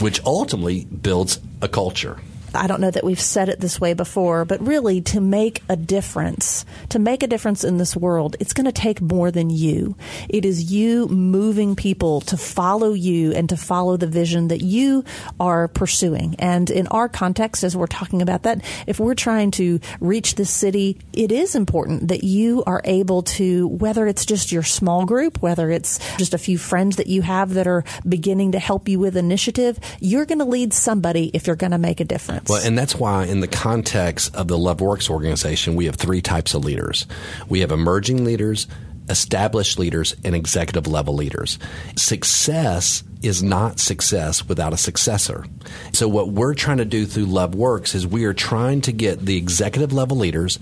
which 0.00 0.22
ultimately 0.24 0.84
builds 0.84 1.40
a 1.62 1.68
culture. 1.68 2.18
I 2.56 2.66
don't 2.66 2.80
know 2.80 2.90
that 2.90 3.04
we've 3.04 3.20
said 3.20 3.48
it 3.48 3.60
this 3.60 3.80
way 3.80 3.94
before, 3.94 4.44
but 4.44 4.60
really 4.60 5.00
to 5.02 5.20
make 5.20 5.62
a 5.68 5.76
difference, 5.76 6.64
to 6.90 6.98
make 6.98 7.22
a 7.22 7.26
difference 7.26 7.64
in 7.64 7.78
this 7.78 7.96
world, 7.96 8.36
it's 8.40 8.52
going 8.52 8.66
to 8.66 8.72
take 8.72 9.00
more 9.00 9.30
than 9.30 9.50
you. 9.50 9.96
It 10.28 10.44
is 10.44 10.70
you 10.70 11.08
moving 11.08 11.76
people 11.76 12.20
to 12.22 12.36
follow 12.36 12.92
you 12.92 13.32
and 13.32 13.48
to 13.48 13.56
follow 13.56 13.96
the 13.96 14.06
vision 14.06 14.48
that 14.48 14.62
you 14.62 15.04
are 15.38 15.68
pursuing. 15.68 16.36
And 16.38 16.70
in 16.70 16.86
our 16.88 17.08
context, 17.08 17.64
as 17.64 17.76
we're 17.76 17.86
talking 17.86 18.22
about 18.22 18.42
that, 18.44 18.64
if 18.86 19.00
we're 19.00 19.14
trying 19.14 19.50
to 19.52 19.80
reach 20.00 20.34
this 20.34 20.50
city, 20.50 20.98
it 21.12 21.32
is 21.32 21.54
important 21.54 22.08
that 22.08 22.24
you 22.24 22.64
are 22.64 22.80
able 22.84 23.22
to, 23.22 23.68
whether 23.68 24.06
it's 24.06 24.24
just 24.24 24.52
your 24.52 24.62
small 24.62 25.04
group, 25.04 25.42
whether 25.42 25.70
it's 25.70 25.98
just 26.16 26.34
a 26.34 26.38
few 26.38 26.58
friends 26.58 26.96
that 26.96 27.06
you 27.06 27.22
have 27.22 27.54
that 27.54 27.66
are 27.66 27.84
beginning 28.08 28.52
to 28.52 28.58
help 28.58 28.88
you 28.88 28.98
with 28.98 29.16
initiative, 29.16 29.78
you're 30.00 30.26
going 30.26 30.38
to 30.38 30.44
lead 30.44 30.72
somebody 30.72 31.30
if 31.34 31.46
you're 31.46 31.56
going 31.56 31.72
to 31.72 31.78
make 31.78 32.00
a 32.00 32.04
difference. 32.04 32.45
Well, 32.48 32.64
and 32.64 32.76
that's 32.78 32.94
why, 32.94 33.24
in 33.24 33.40
the 33.40 33.48
context 33.48 34.34
of 34.34 34.48
the 34.48 34.58
Love 34.58 34.80
Works 34.80 35.10
organization, 35.10 35.74
we 35.74 35.86
have 35.86 35.96
three 35.96 36.20
types 36.20 36.54
of 36.54 36.64
leaders 36.64 37.06
we 37.48 37.60
have 37.60 37.72
emerging 37.72 38.24
leaders, 38.24 38.66
established 39.08 39.78
leaders, 39.78 40.14
and 40.24 40.34
executive 40.34 40.86
level 40.86 41.14
leaders. 41.14 41.58
Success 41.96 43.02
is 43.22 43.42
not 43.42 43.78
success 43.78 44.48
without 44.48 44.72
a 44.72 44.76
successor. 44.76 45.44
So, 45.92 46.08
what 46.08 46.30
we're 46.30 46.54
trying 46.54 46.78
to 46.78 46.84
do 46.84 47.06
through 47.06 47.26
Love 47.26 47.54
Works 47.54 47.94
is 47.94 48.06
we 48.06 48.24
are 48.24 48.34
trying 48.34 48.80
to 48.82 48.92
get 48.92 49.24
the 49.24 49.36
executive 49.36 49.92
level 49.92 50.16
leaders 50.16 50.58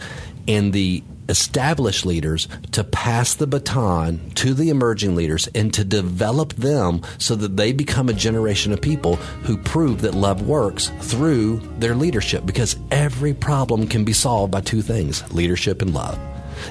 and 0.49 0.73
the 0.73 1.03
established 1.29 2.07
leaders 2.07 2.49
to 2.73 2.85
pass 2.85 3.35
the 3.35 3.47
baton 3.47 4.31
to 4.35 4.55
the 4.55 4.71
emerging 4.71 5.15
leaders 5.15 5.49
and 5.55 5.73
to 5.75 5.85
develop 5.85 6.53
them 6.55 7.03
so 7.19 7.35
that 7.35 7.57
they 7.57 7.73
become 7.73 8.09
a 8.09 8.13
generation 8.13 8.73
of 8.73 8.81
people 8.81 9.17
who 9.17 9.57
prove 9.57 10.03
that 10.03 10.15
love 10.15 10.47
works 10.47 10.91
through 11.01 11.57
their 11.79 11.95
leadership 11.95 12.45
because 12.47 12.77
every 12.91 13.35
problem 13.35 13.87
can 13.87 14.05
be 14.05 14.13
solved 14.13 14.53
by 14.53 14.61
two 14.61 14.83
things 14.83 15.23
leadership 15.33 15.83
and 15.83 15.95
love. 15.95 16.19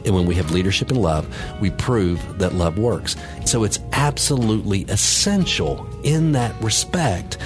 And 0.06 0.16
when 0.16 0.26
we 0.26 0.36
have 0.36 0.52
leadership 0.52 0.90
and 0.90 1.02
love, 1.02 1.28
we 1.62 1.70
prove 1.72 2.40
that 2.40 2.54
love 2.54 2.78
works. 2.78 3.16
So 3.46 3.64
it's 3.64 3.80
absolutely 3.92 4.84
essential 4.84 5.88
in 6.04 6.32
that 6.34 6.60
respect 6.62 7.38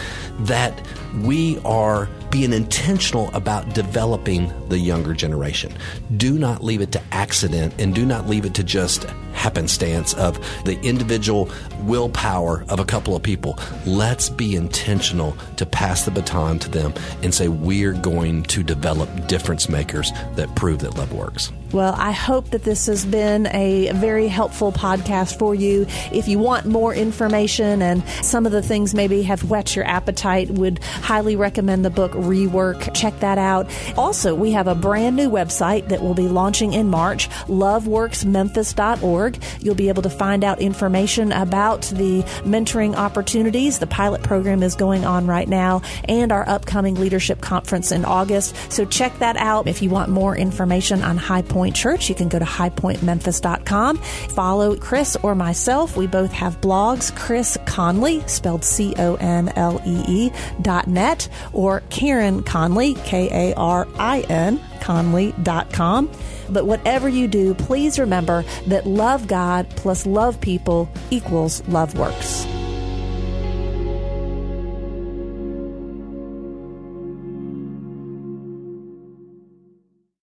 that 0.42 0.80
we 1.24 1.60
are 1.66 2.08
being 2.32 2.54
intentional 2.54 3.34
about 3.34 3.74
developing 3.74 4.52
the 4.70 4.78
younger 4.78 5.14
generation. 5.14 5.74
Do 6.18 6.38
not 6.38 6.64
leave 6.64 6.82
it 6.82 6.92
to 6.94 7.02
accident 7.12 7.74
and 7.80 7.96
do 7.96 8.06
not 8.06 8.28
leave 8.28 8.46
it 8.46 8.54
to 8.56 8.64
just 8.64 9.04
happenstance 9.34 10.14
of 10.16 10.40
the 10.66 10.80
individual 10.82 11.50
willpower 11.84 12.66
of 12.70 12.80
a 12.80 12.86
couple 12.86 13.16
of 13.16 13.24
people. 13.24 13.58
Let's 13.86 14.30
be 14.30 14.56
intentional 14.56 15.38
to 15.58 15.66
pass 15.66 16.06
the 16.06 16.12
baton 16.12 16.60
to 16.60 16.70
them 16.70 16.94
and 17.22 17.34
say, 17.34 17.48
we're 17.48 17.94
going 17.94 18.44
to 18.44 18.64
develop 18.64 19.28
difference 19.28 19.70
makers 19.70 20.12
that 20.36 20.54
prove 20.56 20.80
that 20.80 20.96
love 20.98 21.14
works. 21.14 21.52
Well, 21.74 21.94
I 21.98 22.12
hope 22.12 22.52
that 22.52 22.64
this 22.64 22.86
has 22.86 23.06
been 23.06 23.48
a 23.48 23.92
very 23.92 24.30
helpful 24.30 24.72
podcast 24.72 25.38
for 25.38 25.54
you. 25.54 25.86
If 26.14 26.30
you 26.30 26.40
want 26.40 26.66
more 26.66 26.96
information 26.96 27.82
and 27.82 28.08
some 28.24 28.46
of 28.46 28.54
the 28.54 28.62
things 28.62 28.96
maybe 28.96 29.24
have 29.24 29.50
whet 29.50 29.76
your 29.76 29.84
appetite, 29.86 30.50
would 30.50 30.82
highly 30.82 31.36
recommend 31.36 31.84
the 31.84 31.90
book 31.90 32.14
Rework. 32.14 32.96
Check 32.96 33.20
that 33.20 33.38
out. 33.38 33.70
Also, 33.98 34.34
we 34.34 34.54
have 34.54 34.68
a 34.68 34.76
brand 34.76 35.18
new 35.18 35.30
website 35.30 35.90
that 35.90 36.02
will 36.02 36.14
be 36.14 36.30
launching 36.30 36.72
in 36.72 36.88
March, 36.88 37.28
loveworksmemphis.org. 37.48 39.44
You'll 39.60 39.76
be 39.76 39.90
able 39.90 40.04
to 40.04 40.10
find 40.10 40.46
out 40.46 40.62
information 40.62 41.34
about 41.34 41.82
the 41.82 42.24
mentoring 42.46 42.96
opportunities. 42.96 43.80
The 43.80 43.88
pilot 43.88 44.24
program 44.24 44.64
is 44.64 44.76
going 44.76 45.04
on 45.04 45.28
right 45.28 45.50
now 45.50 45.82
and 46.06 46.32
our 46.32 46.48
upcoming 46.48 46.96
leadership 46.96 47.42
conference 47.42 47.92
in 47.92 48.06
August. 48.06 48.56
So 48.72 48.86
check 48.86 49.20
that 49.20 49.36
out. 49.36 49.68
If 49.68 49.82
you 49.82 49.90
want 49.90 50.12
more 50.12 50.38
information 50.38 51.02
on 51.02 51.18
High 51.18 51.42
Point 51.42 51.57
Point 51.58 51.76
Church, 51.76 52.08
you 52.08 52.14
can 52.14 52.30
go 52.30 52.38
to 52.38 52.46
highpointmemphis.com. 52.46 53.98
Follow 53.98 54.76
Chris 54.76 55.18
or 55.24 55.34
myself. 55.34 55.98
We 55.98 56.06
both 56.06 56.32
have 56.32 56.62
blogs. 56.62 57.16
Chris 57.16 57.58
Conlee, 57.66 58.30
spelled 58.30 58.64
C 58.64 58.94
O 59.00 59.16
N 59.16 59.52
L 59.56 59.82
E 59.84 60.04
E, 60.08 60.32
dot 60.62 60.86
net, 60.86 61.28
or 61.54 61.82
Karin 61.90 62.44
Conlee, 62.44 63.04
K 63.04 63.52
A 63.52 63.56
R 63.56 63.88
I 63.98 64.20
N, 64.30 64.60
Conlee.com. 64.82 66.12
But 66.50 66.68
whatever 66.68 67.10
you 67.10 67.28
do, 67.28 67.56
please 67.56 67.98
remember 67.98 68.44
that 68.68 68.86
love 68.86 69.28
God 69.28 69.68
plus 69.72 70.06
love 70.06 70.40
people 70.40 70.88
equals 71.10 71.68
love 71.68 71.98
works. 71.98 72.46